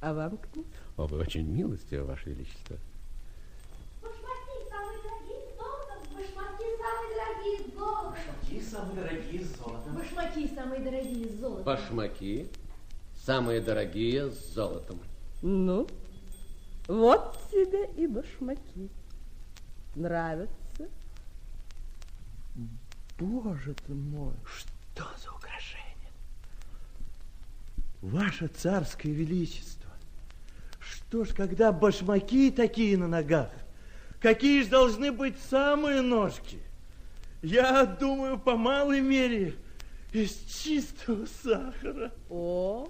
А 0.00 0.12
вам, 0.12 0.36
князь? 0.36 0.66
О, 0.96 1.06
вы 1.06 1.18
очень 1.18 1.46
милостивы, 1.46 2.04
Ваше 2.04 2.30
Величество. 2.30 2.76
Башмаки 4.00 4.70
самые 4.70 5.02
дорогие 5.02 5.40
с 5.40 5.56
золотом. 5.56 6.04
Башмаки 6.14 6.70
самые 6.70 7.24
дорогие 7.24 7.60
с 7.64 7.76
золотом. 7.76 8.34
Башмаки 8.34 8.60
самые 8.70 8.94
дорогие 8.94 9.44
с 9.44 9.48
золотом. 9.58 9.94
Башмаки 9.94 10.54
самые 10.54 10.80
дорогие 10.84 11.28
с 11.28 11.32
золотом. 11.40 11.64
Башмаки 11.64 12.48
самые 13.24 13.60
дорогие 13.60 14.30
с 14.30 14.54
золотом. 14.54 15.00
Ну, 15.42 15.88
вот 16.86 17.38
тебе 17.50 17.86
и 17.96 18.06
башмаки. 18.06 18.90
Нравятся? 19.96 20.88
Боже 23.18 23.74
ты 23.86 23.94
мой, 23.94 24.34
что 24.44 25.04
за 25.22 25.32
украшение? 25.32 25.84
Ваше 28.02 28.48
царское 28.48 29.12
величество, 29.12 29.83
что 30.90 31.24
ж, 31.24 31.28
когда 31.34 31.72
башмаки 31.72 32.50
такие 32.50 32.96
на 32.98 33.08
ногах, 33.08 33.50
какие 34.20 34.62
же 34.62 34.68
должны 34.68 35.12
быть 35.12 35.38
самые 35.50 36.02
ножки? 36.02 36.58
Я 37.42 37.84
думаю, 37.84 38.38
по 38.38 38.56
малой 38.56 39.00
мере, 39.00 39.54
из 40.12 40.44
чистого 40.44 41.26
сахара. 41.42 42.12
О, 42.30 42.88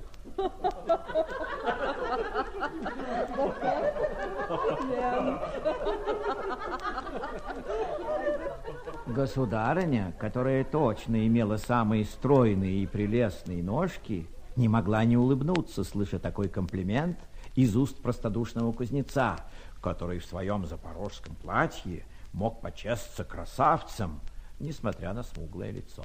Государыня, 9.07 10.14
которая 10.18 10.64
точно 10.64 11.26
имела 11.26 11.57
самые 11.57 12.05
стройные 12.05 12.82
и 12.82 12.86
прелестные 12.86 13.62
ножки, 13.62 14.26
не 14.57 14.68
могла 14.68 15.05
не 15.05 15.16
улыбнуться, 15.16 15.84
слыша 15.84 16.18
такой 16.18 16.49
комплимент 16.49 17.18
из 17.55 17.76
уст 17.76 18.00
простодушного 18.00 18.72
кузнеца, 18.72 19.36
который 19.80 20.18
в 20.18 20.24
своем 20.24 20.66
запорожском 20.66 21.34
платье 21.36 22.05
мог 22.32 22.61
почесться 22.61 23.24
красавцем, 23.24 24.20
несмотря 24.59 25.12
на 25.12 25.22
смуглое 25.22 25.70
лицо. 25.70 26.05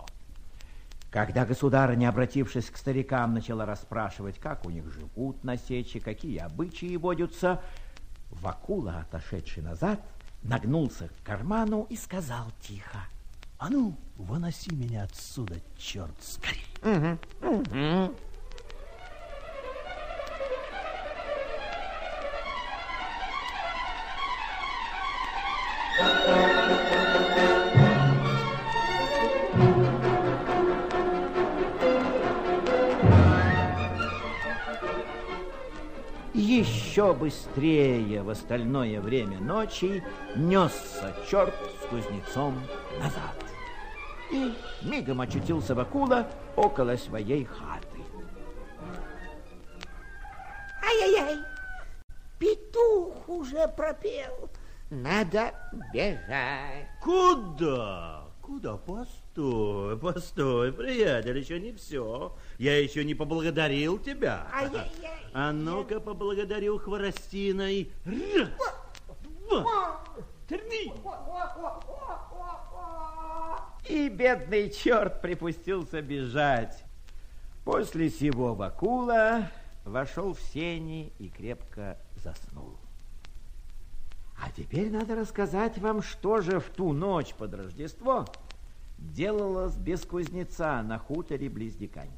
Когда 1.11 1.45
государыня, 1.45 2.09
обратившись 2.09 2.69
к 2.69 2.77
старикам, 2.77 3.33
начала 3.33 3.65
расспрашивать, 3.65 4.37
как 4.37 4.65
у 4.65 4.69
них 4.69 4.91
живут 4.93 5.43
на 5.43 5.57
сече, 5.57 5.99
какие 5.99 6.37
обычаи 6.37 6.95
водятся, 6.97 7.61
Вакула, 8.29 9.05
отошедший 9.09 9.63
назад, 9.63 9.99
нагнулся 10.43 11.07
к 11.07 11.25
карману 11.25 11.87
и 11.89 11.95
сказал 11.95 12.45
тихо. 12.61 12.99
А 13.57 13.69
ну, 13.69 13.95
выноси 14.17 14.73
меня 14.73 15.03
отсюда, 15.03 15.55
черт, 15.77 16.15
скорей. 16.21 17.19
Еще 36.99 37.13
быстрее 37.13 38.21
в 38.23 38.29
остальное 38.29 38.99
время 38.99 39.39
ночи 39.39 40.03
несся 40.35 41.15
черт 41.31 41.55
с 41.81 41.85
кузнецом 41.85 42.61
назад. 42.99 43.41
И 44.29 44.53
мигом 44.81 45.21
очутился 45.21 45.73
Вакула 45.75 46.27
около 46.57 46.97
своей 46.97 47.45
хаты. 47.45 48.01
Ай-яй-яй, 50.85 51.37
петух 52.37 53.29
уже 53.29 53.65
пропел. 53.69 54.49
Надо 54.89 55.53
бежать. 55.93 56.89
Куда? 57.01 58.25
Куда? 58.41 58.77
Постой, 59.39 59.97
постой, 59.97 60.73
приятель, 60.73 61.37
еще 61.37 61.61
не 61.61 61.71
все. 61.71 62.35
Я 62.57 62.77
еще 62.77 63.05
не 63.05 63.15
поблагодарил 63.15 63.97
тебя. 63.97 64.45
Ай-яй-яй. 64.53 65.31
А 65.33 65.53
ну-ка 65.53 66.01
поблагодарю 66.01 66.77
хворостиной. 66.77 67.89
Раз, 68.03 68.49
два, 69.47 70.01
три. 70.45 70.91
И 73.87 74.09
бедный 74.09 74.69
черт 74.71 75.21
припустился 75.21 76.01
бежать. 76.01 76.83
После 77.63 78.09
сего 78.09 78.53
Вакула 78.53 79.49
вошел 79.85 80.33
в 80.33 80.41
сени 80.41 81.13
и 81.17 81.29
крепко 81.29 81.97
заснул. 82.17 82.75
А 84.37 84.51
теперь 84.51 84.91
надо 84.91 85.15
рассказать 85.15 85.77
вам, 85.77 86.01
что 86.01 86.41
же 86.41 86.59
в 86.59 86.65
ту 86.65 86.91
ночь 86.91 87.33
под 87.33 87.53
Рождество 87.53 88.25
делалось 88.99 89.75
без 89.75 90.01
кузнеца 90.01 90.83
на 90.83 90.99
хуторе 90.99 91.49
близ 91.49 91.75
Дикань. 91.75 92.11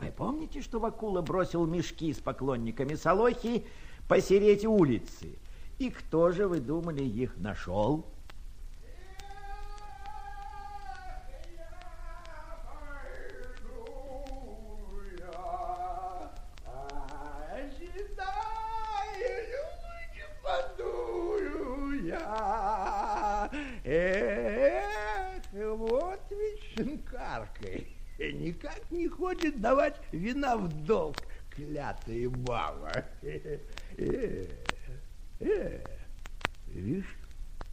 Вы 0.00 0.10
помните, 0.10 0.62
что 0.62 0.80
Вакула 0.80 1.20
бросил 1.20 1.66
мешки 1.66 2.12
с 2.12 2.18
поклонниками 2.18 2.94
Солохи 2.94 3.66
посереть 4.08 4.64
улицы? 4.64 5.38
И 5.78 5.90
кто 5.90 6.30
же, 6.30 6.48
вы 6.48 6.60
думали, 6.60 7.02
их 7.02 7.36
нашел? 7.36 8.06
Вина 30.20 30.56
в 30.56 30.68
долг, 30.84 31.16
клятая 31.50 32.28
баба. 32.28 33.04
Видишь, 36.68 37.16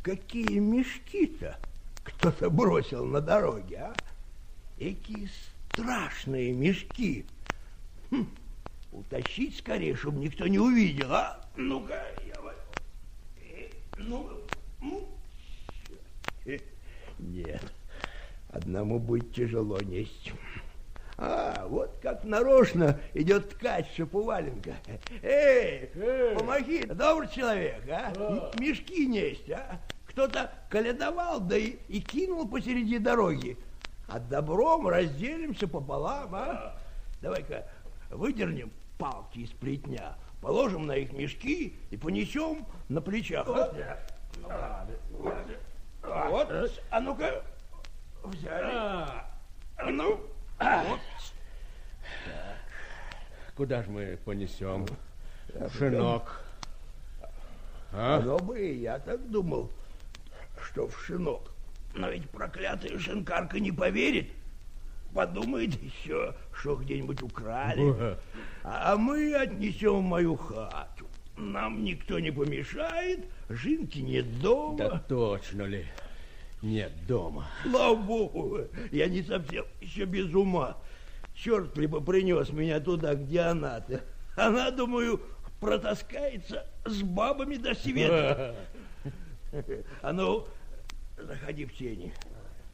какие 0.01 0.59
мешки-то 0.59 1.57
кто-то 2.03 2.49
бросил 2.49 3.05
на 3.05 3.21
дороге, 3.21 3.77
а? 3.77 3.93
Какие 4.79 5.29
страшные 5.71 6.53
мешки. 6.53 7.25
Хм, 8.09 8.27
утащить 8.93 9.57
скорее, 9.57 9.95
чтобы 9.95 10.19
никто 10.19 10.47
не 10.47 10.59
увидел, 10.59 11.11
а? 11.13 11.45
Ну-ка, 11.57 12.05
я. 12.25 12.35
Э, 13.41 13.69
Ну, 13.97 14.29
ну, 14.81 15.07
Нет, 17.19 17.73
одному 18.49 18.99
будет 18.99 19.33
тяжело 19.33 19.79
нести. 19.81 20.31
А, 21.19 21.65
вот 21.67 21.97
как 22.01 22.23
нарочно 22.23 22.99
идет 23.15 23.49
ткач 23.49 23.87
Шапуваленко. 23.95 24.75
Эй, 25.23 25.87
помоги, 26.37 26.85
добрый 26.85 27.27
человек, 27.29 27.81
а? 27.89 28.13
М- 28.15 28.51
Мешки 28.59 29.07
несть, 29.07 29.49
а? 29.49 29.79
Кто-то 30.05 30.51
колядовал, 30.69 31.39
да 31.39 31.57
и, 31.57 31.77
и 31.87 32.01
кинул 32.01 32.47
посреди 32.47 32.99
дороги. 32.99 33.57
А 34.07 34.19
добром 34.19 34.87
разделимся 34.87 35.67
пополам, 35.67 36.35
а? 36.35 36.77
Давай-ка 37.21 37.65
выдернем 38.11 38.71
палки 38.99 39.39
из 39.39 39.49
плетня, 39.49 40.15
положим 40.39 40.85
на 40.85 40.93
их 40.97 41.13
мешки 41.13 41.75
и 41.89 41.97
понесем 41.97 42.63
на 42.89 43.01
плечах. 43.01 43.47
а? 44.45 44.85
Вот, 46.29 46.47
а 46.91 46.99
ну-ка, 46.99 47.43
взяли. 48.23 48.71
А 48.71 49.25
ну, 49.89 50.19
вот. 50.59 50.99
Куда 53.57 53.81
же 53.81 53.89
мы 53.89 54.19
понесем? 54.23 54.85
Шинок. 55.79 56.43
А? 57.91 58.17
А? 58.19 58.21
Ну 58.23 58.37
бы 58.37 58.61
и 58.61 58.81
я 58.81 58.99
так 58.99 59.31
думал, 59.31 59.71
что 60.63 60.87
в 60.87 61.03
шинок. 61.03 61.51
Но 61.95 62.07
ведь 62.11 62.29
проклятая 62.29 62.99
шинкарка 62.99 63.59
не 63.59 63.71
поверит. 63.71 64.29
Подумает 65.11 65.73
еще, 65.81 66.35
что 66.53 66.75
где-нибудь 66.75 67.23
украли. 67.23 68.15
А 68.63 68.95
мы 68.95 69.33
отнесем 69.33 70.01
в 70.01 70.03
мою 70.03 70.35
хату. 70.35 71.07
Нам 71.35 71.83
никто 71.83 72.19
не 72.19 72.29
помешает, 72.29 73.25
Жинки 73.49 73.99
нет 73.99 74.39
дома. 74.39 74.77
Да 74.77 74.99
точно 74.99 75.63
ли? 75.63 75.85
Нет 76.61 76.91
дома. 77.07 77.47
Слава 77.63 77.95
богу, 77.95 78.59
я 78.91 79.07
не 79.07 79.23
совсем 79.23 79.65
еще 79.81 80.05
без 80.05 80.31
ума. 80.33 80.77
Черт 81.37 81.77
либо 81.77 82.01
принес 82.01 82.49
меня 82.49 82.79
туда, 82.79 83.13
где 83.13 83.41
она-то. 83.41 84.01
Она, 84.35 84.71
думаю, 84.71 85.21
протаскается 85.59 86.65
с 86.85 87.01
бабами 87.03 87.57
до 87.57 87.75
света. 87.75 88.55
А 90.01 90.13
ну, 90.13 90.47
заходи 91.17 91.65
в 91.65 91.73
тени. 91.75 92.11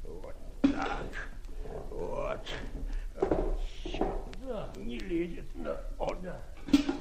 Вот 0.03 0.35
так. 0.61 1.03
Вот. 1.89 2.39
Черт, 3.83 4.77
не 4.77 4.97
лезет. 4.99 5.45
Да. 5.55 5.81
Вот. 5.97 6.17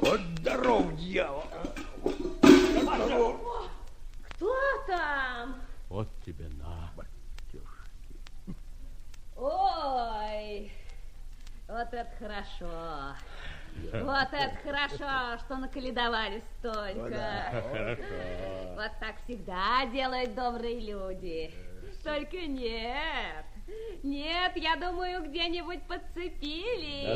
вот 0.00 0.20
здоров, 0.38 0.96
дьявол. 0.96 1.44
Здоров. 2.42 3.70
Кто 4.30 4.54
там? 4.88 5.56
Вот 5.88 6.08
тебе 6.24 6.48
на. 6.58 6.90
Ой, 9.36 10.70
вот 11.72 11.92
это 11.92 12.10
хорошо. 12.18 13.16
Вот 14.04 14.28
это 14.32 14.56
хорошо, 14.62 15.38
что 15.44 15.56
наколедовали 15.56 16.42
столько. 16.58 17.64
Хорошо. 17.72 18.02
Вот 18.76 18.90
так 19.00 19.16
всегда 19.24 19.86
делают 19.86 20.34
добрые 20.34 20.80
люди. 20.80 21.54
Только 22.04 22.36
нет. 22.46 23.46
Нет, 24.02 24.52
я 24.56 24.76
думаю, 24.76 25.22
где-нибудь 25.22 25.82
подцепили. 25.86 27.06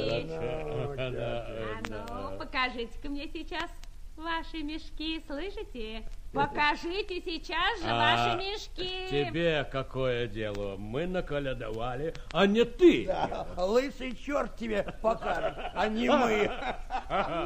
А 1.90 2.30
ну, 2.30 2.38
покажите-ка 2.38 3.08
мне 3.08 3.28
сейчас 3.28 3.70
ваши 4.16 4.62
мешки, 4.62 5.22
слышите? 5.26 6.08
Покажите 6.32 7.22
сейчас 7.22 7.78
же 7.80 7.86
ваши 7.86 8.30
А 8.30 8.34
мешки. 8.36 9.06
Тебе 9.08 9.64
какое 9.64 10.26
дело? 10.26 10.76
Мы 10.76 11.06
наколядовали, 11.06 12.14
а 12.32 12.46
не 12.46 12.64
ты. 12.64 13.06
Да, 13.06 13.46
лысый 13.56 14.14
черт 14.16 14.54
тебе 14.56 14.82
покажет, 15.00 15.54
а 15.74 15.88
не 15.88 16.10
мы. 16.10 16.50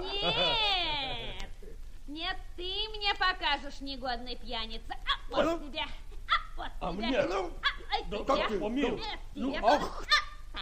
Нет, 0.03 1.47
нет, 2.09 2.37
ты 2.57 2.73
мне 2.97 3.15
покажешь, 3.15 3.81
негодный 3.81 4.37
пьяница. 4.37 4.93
А, 4.93 5.37
вот 5.37 5.45
Ну? 5.45 5.69
тебе. 5.69 5.83
А, 5.83 6.57
вот 6.57 6.71
А 6.81 6.93
тебе. 6.93 7.07
мне, 7.07 7.23
ну, 7.23 7.51
А, 7.63 7.95
ай, 7.95 8.05
да 8.11 8.25
как 8.25 8.49
ты 8.49 8.59
помил? 8.59 8.97
Нет, 8.97 9.19
Ну, 9.37 9.53
тебе. 9.53 9.61
ах, 9.65 10.05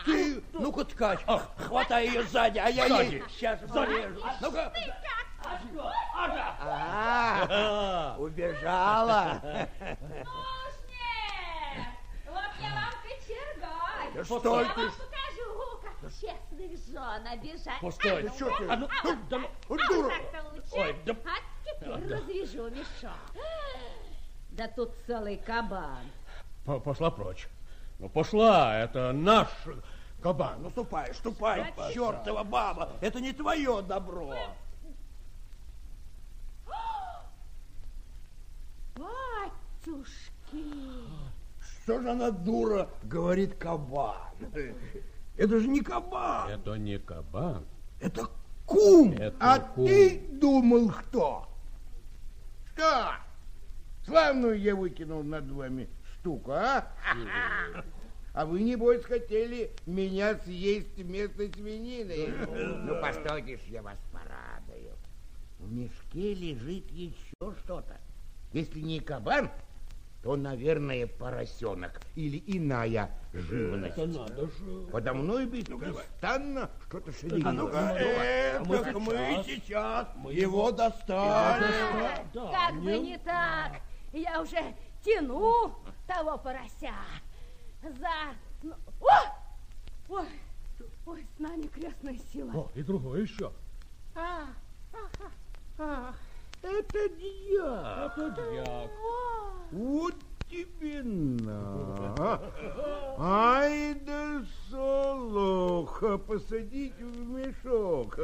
ты, 0.05 0.43
ну-ка, 0.53 0.85
ткач, 0.85 1.21
хватай 1.57 2.09
ее 2.09 2.23
сзади, 2.25 2.59
а 2.59 2.69
я 2.69 2.85
ей 3.01 3.23
сейчас 3.31 3.59
порежу. 3.73 4.21
Ну-ка. 4.43 4.73
А, 6.61 8.17
убежала. 8.19 9.41
Вот 12.27 12.51
я 12.61 12.71
вам 12.75 12.93
кочергой. 13.03 14.15
Да 14.15 14.25
что 14.25 14.61
я 14.61 14.69
ты 14.75 14.81
вам 14.81 14.91
покажу, 14.93 15.81
как 15.83 15.95
честных 16.13 16.73
жен 16.87 17.27
обижать. 17.27 17.81
Постой. 17.81 18.21
А 18.21 18.23
ну, 18.29 18.35
Что 18.35 18.45
ты? 18.59 18.65
а, 18.65 18.73
А 18.73 18.77
ну, 18.77 18.87
а, 18.87 18.91
ну, 19.05 19.17
да 19.31 19.39
ну, 19.39 19.49
а, 19.69 19.89
дура. 19.89 20.09
так-то 20.11 20.49
лучше. 20.53 20.69
Ой, 20.73 20.97
да- 21.05 21.17
А 21.25 21.39
теперь 21.65 21.89
Да. 22.09 22.17
развяжу 22.17 22.71
мешок. 22.71 23.13
Да 24.51 24.69
тут 24.69 24.91
целый 25.07 25.37
кабан. 25.37 26.11
Пошла 26.85 27.11
прочь. 27.11 27.49
Ну, 27.99 28.09
пошла, 28.09 28.77
это 28.79 29.13
наш 29.13 29.49
кабан. 30.23 30.63
Ну, 30.63 30.71
ступай, 30.71 31.15
ступай, 31.15 31.73
Зачем? 31.77 31.93
чертова 31.95 32.45
баба, 32.45 32.91
это 33.01 33.21
не 33.21 33.33
твое 33.33 33.83
добро. 33.83 34.35
Батюшки. 39.93 40.65
Что 41.83 42.01
же 42.01 42.11
она 42.11 42.31
дура, 42.31 42.89
говорит 43.05 43.55
кабан? 43.57 44.17
Это 45.37 45.61
же 45.61 45.69
не 45.69 45.81
кабан, 45.81 46.51
Это 46.51 46.75
не 46.75 46.99
кабан. 46.99 47.65
это 48.01 48.29
кум. 48.67 49.13
Это 49.13 49.37
А 49.41 49.59
кум. 49.61 49.87
ты 49.87 50.21
думал, 50.33 50.91
кто? 50.91 51.47
Что? 52.75 53.13
Славную 54.05 54.59
я 54.61 54.75
выкинул 54.75 55.23
над 55.23 55.51
вами 55.51 55.89
штуку, 56.15 56.53
а? 56.53 56.87
А 58.35 58.45
вы, 58.47 58.63
небось, 58.63 59.05
хотели 59.05 59.71
меня 59.87 60.37
съесть 60.45 60.97
вместо 60.97 61.49
свинины. 61.53 62.29
Ну, 62.85 63.01
постойте 63.01 63.57
ж, 63.57 63.61
я 63.69 63.83
вас 63.83 63.99
порадую. 64.13 64.93
В 65.59 65.73
мешке 65.73 66.35
лежит 66.35 66.91
еще 66.91 67.55
что-то. 67.65 67.97
Если 68.53 68.81
не 68.81 69.01
кабан, 69.01 69.51
то, 70.23 70.37
наверное, 70.37 71.07
поросенок 71.07 72.01
или 72.17 72.43
иная 72.47 73.11
живность. 73.33 73.97
надо 73.97 74.47
же. 74.47 74.87
Подо 74.91 75.15
мной 75.15 75.47
беспрестанно 75.47 76.71
что-то 76.89 77.13
шевелилось. 77.13 77.45
А 77.47 77.53
ну-ка, 77.53 77.97
э, 77.99 78.59
Мы 78.61 78.79
так 78.79 78.95
мы 78.99 79.13
сейчас. 79.13 79.47
сейчас 79.47 80.09
его 80.31 80.73
достанем. 80.73 82.29
Как 82.33 82.75
бы 82.81 82.99
не 82.99 83.17
так. 83.19 83.81
Я 84.13 84.43
уже 84.43 84.75
тяну 85.05 85.73
того 86.07 86.37
порося. 86.39 86.95
За... 87.83 88.35
ну, 88.63 88.75
О! 89.01 89.39
Ой, 90.09 90.27
ой, 91.07 91.27
с 91.37 91.39
нами 91.39 91.67
крестная 91.69 92.19
сила. 92.33 92.51
О, 92.55 92.71
и 92.75 92.83
другой 92.83 93.23
еще. 93.23 93.53
А, 94.17 94.47
ах, 94.93 95.31
ах. 95.79 96.15
Это 96.63 97.09
дьяк. 97.11 98.19
Это 98.19 98.51
дьяк. 98.51 98.91
Вот 99.71 100.15
тебе 100.49 101.03
на. 101.03 102.41
Ай 103.19 103.95
да 104.07 104.43
солоха, 104.71 106.19
посадить 106.19 106.97
в 106.99 107.29
мешок. 107.31 108.19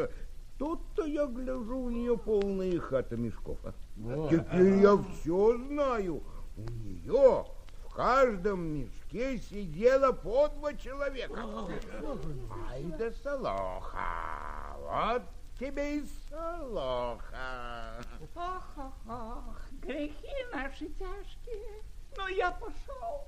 Тут-то 0.58 1.04
я 1.04 1.26
гляжу, 1.26 1.78
у 1.78 1.90
нее 1.90 2.16
полная 2.16 2.78
хата 2.78 3.16
мешков. 3.16 3.58
а. 3.64 3.72
Вот. 3.96 4.30
Теперь 4.30 4.80
я 4.80 4.96
все 4.96 5.58
знаю. 5.58 6.22
У 6.56 6.60
нее 6.62 7.44
в 7.88 7.94
каждом 7.94 8.60
мешке 8.60 9.38
сидело 9.38 10.12
по 10.12 10.48
два 10.48 10.72
человека. 10.74 11.40
Ай 12.70 12.84
да 12.98 13.10
солоха, 13.22 14.76
вот 14.78 15.22
тебе 15.58 15.98
и 15.98 16.04
солоха. 16.30 18.00
Ох, 18.36 18.64
ох, 18.76 18.92
ох, 19.08 19.56
грехи 19.84 20.46
наши 20.52 20.86
тяжкие. 20.86 21.82
Ну, 22.16 22.28
я 22.28 22.50
пошел. 22.52 23.26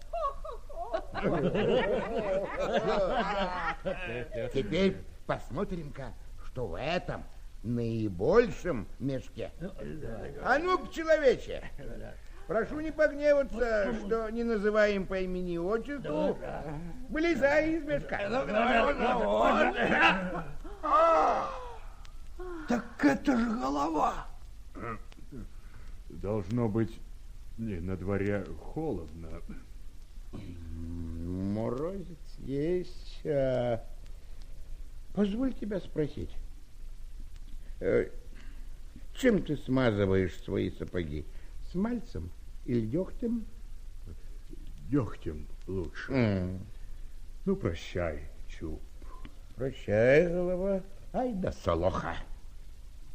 Теперь 4.53 4.97
посмотрим-ка, 5.27 6.13
что 6.47 6.67
в 6.67 6.79
этом 6.79 7.25
наибольшем 7.63 8.87
мешке. 9.01 9.51
А 10.45 10.59
ну-ка, 10.59 10.93
человече, 10.93 11.65
прошу 12.47 12.81
не 12.81 12.93
погневаться, 12.93 13.93
что 14.05 14.31
не 14.31 14.45
называем 14.45 15.07
по 15.07 15.19
имени 15.19 15.55
и 15.55 15.59
отчеству. 15.59 16.39
Вылезай 17.09 17.73
из 17.73 17.85
мешка. 17.85 18.19
Так 22.69 23.05
это 23.05 23.37
же 23.37 23.51
голова. 23.51 24.27
Должно 26.21 26.69
быть, 26.69 26.99
не, 27.59 27.79
на 27.81 27.97
дворе 27.97 28.45
холодно. 28.61 29.29
Морозец 30.33 32.17
есть. 32.39 33.21
а, 33.25 33.83
Позволь 35.15 35.53
тебя 35.55 35.81
спросить. 35.81 36.31
э, 37.81 38.09
Чем 39.15 39.43
ты 39.43 39.57
смазываешь 39.57 40.35
свои 40.43 40.71
сапоги? 40.71 41.25
Смальцем 41.71 42.31
или 42.65 42.87
дегтем? 42.87 43.45
Дегтем 44.91 45.47
лучше. 45.67 46.13
М. 46.13 46.61
Ну, 47.45 47.57
прощай, 47.57 48.29
Чуб. 48.49 48.81
Прощай, 49.55 50.29
голова. 50.29 50.83
Ай 51.13 51.33
да 51.35 51.53
солоха. 51.53 52.17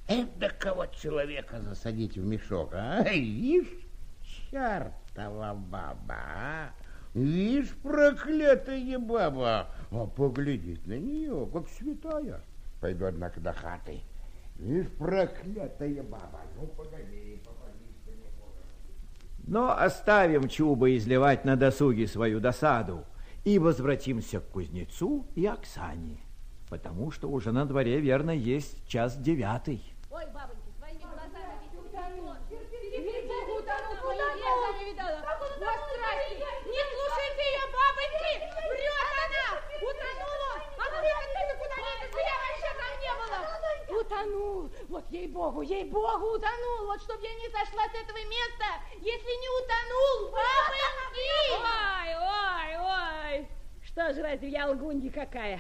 Это 0.08 0.50
кого 0.60 0.86
человека 0.88 1.62
засадить 1.62 2.18
в 2.18 2.26
мешок, 2.26 2.72
а? 2.74 3.04
Вишь, 3.04 3.88
чертова 4.24 5.54
баба, 5.54 6.16
а? 6.16 6.70
Вишь, 7.14 7.70
проклятая 7.82 9.00
баба. 9.00 9.68
А 9.92 10.06
поглядеть 10.06 10.86
на 10.88 10.98
нее, 10.98 11.50
как 11.52 11.68
святая. 11.70 12.42
Пойду, 12.80 13.06
однако, 13.06 13.40
до 13.40 13.54
хаты. 13.54 14.02
Вишь, 14.58 14.90
проклятая 14.98 16.04
баба. 16.04 16.42
Ну, 16.58 16.68
погоди, 16.68 17.42
Но 19.44 19.78
оставим 19.78 20.48
Чуба 20.48 20.96
изливать 20.96 21.46
на 21.46 21.56
досуге 21.56 22.08
свою 22.08 22.40
досаду 22.40 23.06
и 23.44 23.58
возвратимся 23.60 24.40
к 24.40 24.50
кузнецу 24.50 25.26
и 25.36 25.46
Оксане, 25.46 26.20
потому 26.72 27.12
что 27.12 27.28
уже 27.28 27.52
на 27.52 27.66
дворе, 27.66 28.00
верно, 28.00 28.32
есть 28.32 28.88
час 28.88 29.18
девятый. 29.18 29.84
Ой, 30.10 30.26
бабоньки, 30.28 30.72
своими 30.80 31.04
глазами 31.04 31.68
видела. 31.68 31.84
Куда 34.02 34.24
не 34.80 34.86
видала. 34.90 35.20
Вот 35.38 35.52
страсти. 35.52 36.40
Не 36.72 36.82
слушайте 36.92 37.44
ее, 37.52 37.66
бабоньки. 37.76 38.34
Врет 38.72 39.12
она. 39.26 39.48
Утонула. 39.84 40.54
А 40.80 40.86
ты 40.96 41.12
ты 41.36 41.54
куда 41.60 41.76
не 41.76 42.08
я 42.24 42.38
вообще 42.40 42.72
там 42.80 42.94
не 43.04 43.12
была. 43.20 43.40
Утонул. 44.00 44.72
Вот 44.88 45.06
ей-богу. 45.12 45.62
ей-богу, 45.62 45.62
ей-богу, 45.62 46.26
утонул. 46.38 46.88
Вот 46.88 47.02
чтоб 47.02 47.20
я 47.22 47.34
не 47.36 47.50
сошла 47.50 47.84
с 47.84 47.96
этого 48.02 48.22
места, 48.32 48.80
если 48.96 49.34
не 49.44 49.50
утонул, 49.60 50.32
бабоньки! 50.32 51.36
Ой, 51.52 52.16
ой, 52.16 52.72
ой. 52.80 53.48
Что 53.84 54.14
ж, 54.14 54.24
разве 54.24 54.48
я 54.50 54.70
лгунья 54.70 55.12
какая? 55.12 55.60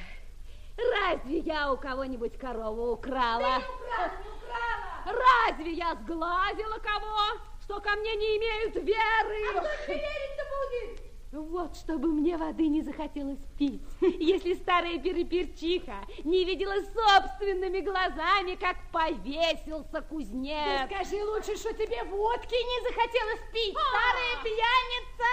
Разве 0.77 1.39
я 1.39 1.71
у 1.71 1.77
кого-нибудь 1.77 2.37
корову 2.37 2.93
украла? 2.93 3.59
Ты 3.59 3.61
не 3.61 3.75
украла, 3.75 4.11
не 4.23 4.29
украла! 4.29 5.21
Разве 5.49 5.71
я 5.71 5.95
сглазила 5.95 6.77
кого, 6.79 7.39
что 7.63 7.79
ко 7.79 7.91
мне 7.97 8.15
не 8.15 8.37
имеют 8.37 8.75
веры? 8.75 9.57
А 9.57 9.59
кто 9.59 9.85
тебе 9.85 9.95
верить-то 9.95 10.43
будет? 10.45 11.10
Вот, 11.31 11.77
чтобы 11.77 12.09
мне 12.09 12.35
воды 12.35 12.67
не 12.67 12.81
захотелось 12.81 13.39
пить, 13.57 13.81
если 14.01 14.53
старая 14.53 14.99
переперчиха 14.99 15.95
не 16.25 16.43
видела 16.43 16.75
собственными 16.83 17.79
глазами, 17.79 18.55
как 18.55 18.75
повесился 18.91 20.01
кузнец. 20.01 20.89
Ты 20.89 20.93
скажи 20.93 21.23
лучше, 21.23 21.55
что 21.55 21.73
тебе 21.73 22.03
водки 22.03 22.53
не 22.53 22.89
захотелось 22.89 23.41
пить, 23.53 23.77
старая 23.77 24.43
пьяница. 24.43 25.31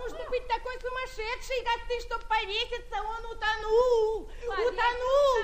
Нужно 0.00 0.30
быть 0.30 0.48
такой 0.48 0.72
сумасшедшей, 0.80 1.64
как 1.64 1.86
ты, 1.86 2.00
чтобы 2.00 2.24
повеситься. 2.24 2.96
Он 2.96 3.36
утонул, 3.36 4.30
утонул, 4.48 5.36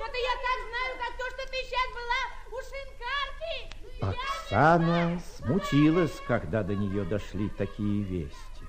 Это 0.00 0.16
я 0.16 0.34
так 0.40 0.58
знаю, 0.70 0.92
как 0.96 1.12
то, 1.18 1.24
что 1.30 1.42
ты 1.50 1.56
сейчас 1.62 1.88
была 2.00 2.22
у 2.50 2.58
шинкарки. 2.64 4.16
Оксана 4.48 5.20
смутилась, 5.36 6.16
когда 6.26 6.62
до 6.62 6.74
нее 6.74 7.04
дошли 7.04 7.50
такие 7.50 8.02
вести. 8.02 8.64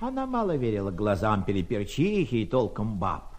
Она 0.00 0.24
мало 0.24 0.56
верила 0.56 0.90
глазам 0.90 1.44
переперчихи 1.44 2.36
и 2.36 2.46
толком 2.46 2.98
баб. 2.98 3.34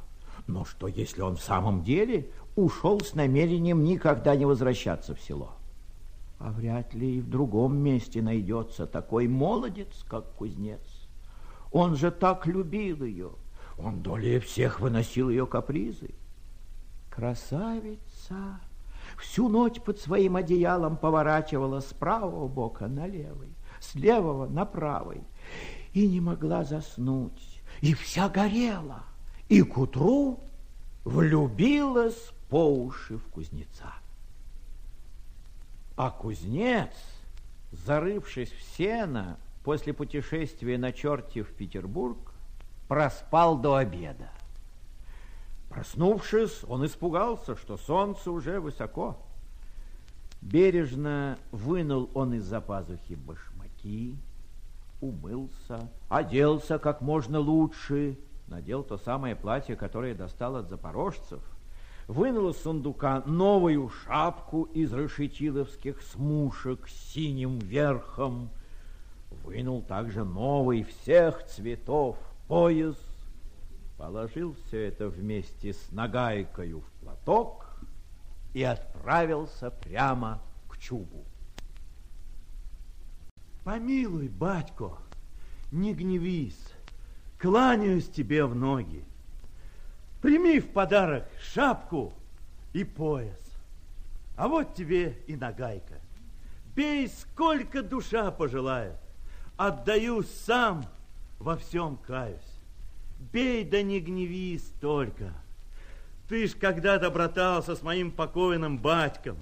Но 0.46 0.66
что, 0.66 0.88
если 0.88 1.22
он 1.22 1.38
в 1.38 1.42
самом 1.42 1.84
деле 1.84 2.30
ушел 2.56 3.00
с 3.00 3.16
намерением 3.16 3.84
никогда 3.84 4.36
не 4.36 4.46
возвращаться 4.46 5.16
в 5.16 5.22
село? 5.22 5.54
А 6.38 6.52
вряд 6.52 6.94
ли 6.94 7.18
и 7.18 7.22
в 7.22 7.30
другом 7.30 7.76
месте 7.78 8.22
найдется 8.22 8.86
такой 8.86 9.28
молодец, 9.28 10.06
как 10.08 10.32
кузнец. 10.36 11.10
Он 11.72 11.96
же 11.96 12.12
так 12.12 12.46
любил 12.46 13.04
ее. 13.04 13.32
Он 13.80 14.04
долей 14.04 14.40
всех 14.40 14.80
выносил 14.80 15.30
ее 15.32 15.48
капризы. 15.48 16.14
Красавица 17.10 18.60
всю 19.18 19.50
ночь 19.50 19.82
под 19.82 20.00
своим 20.00 20.36
одеялом 20.36 20.98
поворачивала 20.98 21.80
с 21.80 21.94
правого 21.94 22.48
бока 22.48 22.88
на 22.88 23.08
левый, 23.08 23.50
с 23.80 23.96
левого 23.96 24.48
на 24.48 24.66
правый, 24.66 25.24
и 25.94 26.08
не 26.08 26.22
могла 26.22 26.64
заснуть, 26.64 27.62
и 27.82 27.94
вся 27.94 28.30
горела, 28.30 29.04
и 29.48 29.62
к 29.64 29.78
утру 29.78 30.40
влюбилась 31.04 32.32
по 32.50 32.72
уши 32.72 33.18
в 33.18 33.24
кузнеца. 33.30 33.94
А 35.96 36.12
кузнец, 36.12 36.94
зарывшись 37.72 38.52
в 38.52 38.62
сено 38.78 39.38
после 39.64 39.94
путешествия 39.94 40.78
на 40.78 40.94
черте 40.94 41.44
в 41.44 41.50
Петербург, 41.54 42.18
проспал 42.88 43.58
до 43.58 43.76
обеда. 43.76 44.30
Проснувшись, 45.70 46.64
он 46.68 46.86
испугался, 46.86 47.56
что 47.56 47.78
солнце 47.78 48.32
уже 48.32 48.60
высоко. 48.60 49.18
Бережно 50.42 51.38
вынул 51.52 52.10
он 52.14 52.34
из-за 52.34 52.60
пазухи 52.60 53.16
башмаки, 53.16 54.16
умылся, 55.02 55.90
оделся 56.08 56.80
как 56.80 57.02
можно 57.02 57.40
лучше, 57.40 58.18
надел 58.48 58.84
то 58.84 58.98
самое 58.98 59.36
платье, 59.36 59.76
которое 59.76 60.16
достал 60.16 60.56
от 60.56 60.70
запорожцев, 60.70 61.42
вынул 62.08 62.50
из 62.50 62.58
сундука 62.62 63.22
новую 63.26 63.90
шапку 63.90 64.64
из 64.64 64.92
решетиловских 64.92 66.02
смушек 66.02 66.88
с 66.88 67.14
синим 67.14 67.60
верхом, 67.60 68.50
вынул 69.44 69.84
также 69.84 70.24
новый 70.24 70.84
всех 70.84 71.46
цветов 71.46 72.18
пояс, 72.48 72.96
положил 74.00 74.56
все 74.66 74.88
это 74.88 75.10
вместе 75.10 75.74
с 75.74 75.92
нагайкою 75.92 76.80
в 76.80 76.90
платок 77.02 77.66
и 78.54 78.64
отправился 78.64 79.72
прямо 79.72 80.42
к 80.70 80.78
чубу. 80.78 81.26
Помилуй, 83.66 84.30
батько, 84.30 84.94
не 85.74 85.94
гневись, 85.94 86.74
кланяюсь 87.38 88.10
тебе 88.10 88.46
в 88.46 88.56
ноги. 88.56 89.04
Прими 90.22 90.62
в 90.62 90.72
подарок 90.72 91.28
шапку 91.42 92.14
и 92.72 92.86
пояс. 92.86 93.52
А 94.38 94.48
вот 94.48 94.76
тебе 94.76 95.18
и 95.28 95.36
нагайка. 95.36 95.96
Бей, 96.74 97.10
сколько 97.10 97.84
душа 97.84 98.32
пожелает. 98.32 98.98
Отдаю 99.58 100.24
сам, 100.24 100.86
во 101.38 101.58
всем 101.58 101.98
каюсь. 101.98 102.49
Бей, 103.20 103.64
да 103.64 103.82
не 103.82 104.00
гневись 104.00 104.72
только. 104.80 105.34
Ты 106.28 106.48
ж 106.48 106.56
когда-то 106.56 107.10
братался 107.12 107.76
с 107.76 107.82
моим 107.82 108.12
покойным 108.12 108.78
батьком. 108.78 109.38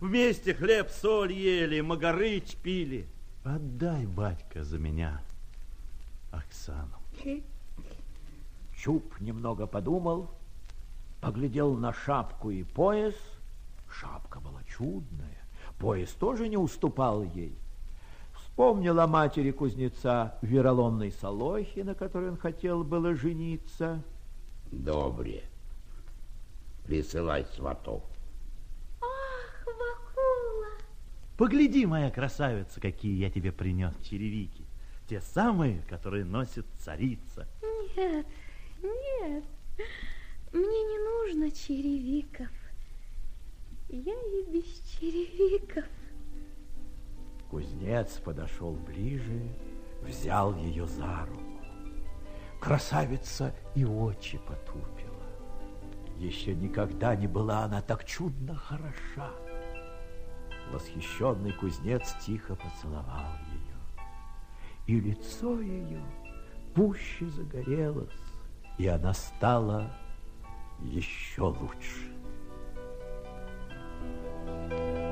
Вместе 0.00 0.54
хлеб, 0.54 0.88
соль 0.88 1.32
ели, 1.32 1.80
магарыч 1.80 2.56
пили. 2.56 3.06
Отдай, 3.44 4.06
батька, 4.06 4.64
за 4.64 4.78
меня 4.78 5.20
Оксану. 6.30 6.96
Чуб 8.76 9.20
немного 9.20 9.66
подумал, 9.66 10.30
поглядел 11.20 11.74
на 11.74 11.92
шапку 11.92 12.50
и 12.50 12.62
пояс. 12.62 13.14
Шапка 13.90 14.38
была 14.40 14.62
чудная, 14.64 15.42
пояс 15.78 16.10
тоже 16.10 16.48
не 16.48 16.56
уступал 16.56 17.24
ей. 17.24 17.56
Вспомнил 18.58 18.98
о 18.98 19.06
матери 19.06 19.52
кузнеца 19.52 20.36
вероломной 20.42 21.12
Солохи, 21.12 21.78
на 21.78 21.94
которой 21.94 22.30
он 22.30 22.36
хотел 22.36 22.82
было 22.82 23.14
жениться. 23.14 24.02
Добре. 24.72 25.44
Присылай 26.84 27.46
сватов. 27.54 28.02
Ах, 29.00 29.64
Вакула! 29.64 30.72
Погляди, 31.36 31.86
моя 31.86 32.10
красавица, 32.10 32.80
какие 32.80 33.14
я 33.14 33.30
тебе 33.30 33.52
принес 33.52 33.94
черевики. 34.02 34.64
Те 35.08 35.20
самые, 35.20 35.80
которые 35.88 36.24
носит 36.24 36.66
царица. 36.80 37.46
Нет, 37.96 38.26
нет, 38.82 39.44
мне 40.52 40.82
не 40.82 40.98
нужно 40.98 41.52
черевиков. 41.52 42.50
Я 43.88 44.14
и 44.14 44.50
без 44.50 44.64
черевиков. 44.98 45.84
Кузнец 47.50 48.18
подошел 48.18 48.72
ближе, 48.74 49.48
взял 50.02 50.54
ее 50.54 50.86
за 50.86 51.26
руку. 51.26 51.42
Красавица 52.60 53.54
и 53.74 53.84
очи 53.84 54.38
потупила. 54.38 55.08
Еще 56.16 56.54
никогда 56.54 57.16
не 57.16 57.26
была 57.26 57.64
она 57.64 57.80
так 57.80 58.04
чудно 58.04 58.54
хороша. 58.54 59.30
Восхищенный 60.72 61.52
кузнец 61.52 62.14
тихо 62.20 62.54
поцеловал 62.56 63.32
ее. 63.52 63.78
И 64.86 65.00
лицо 65.00 65.60
ее 65.60 66.02
пуще 66.74 67.28
загорелось, 67.30 68.10
и 68.76 68.86
она 68.88 69.14
стала 69.14 69.90
еще 70.80 71.42
лучше. 71.42 72.12
Thank 74.70 74.98
you. 74.98 75.07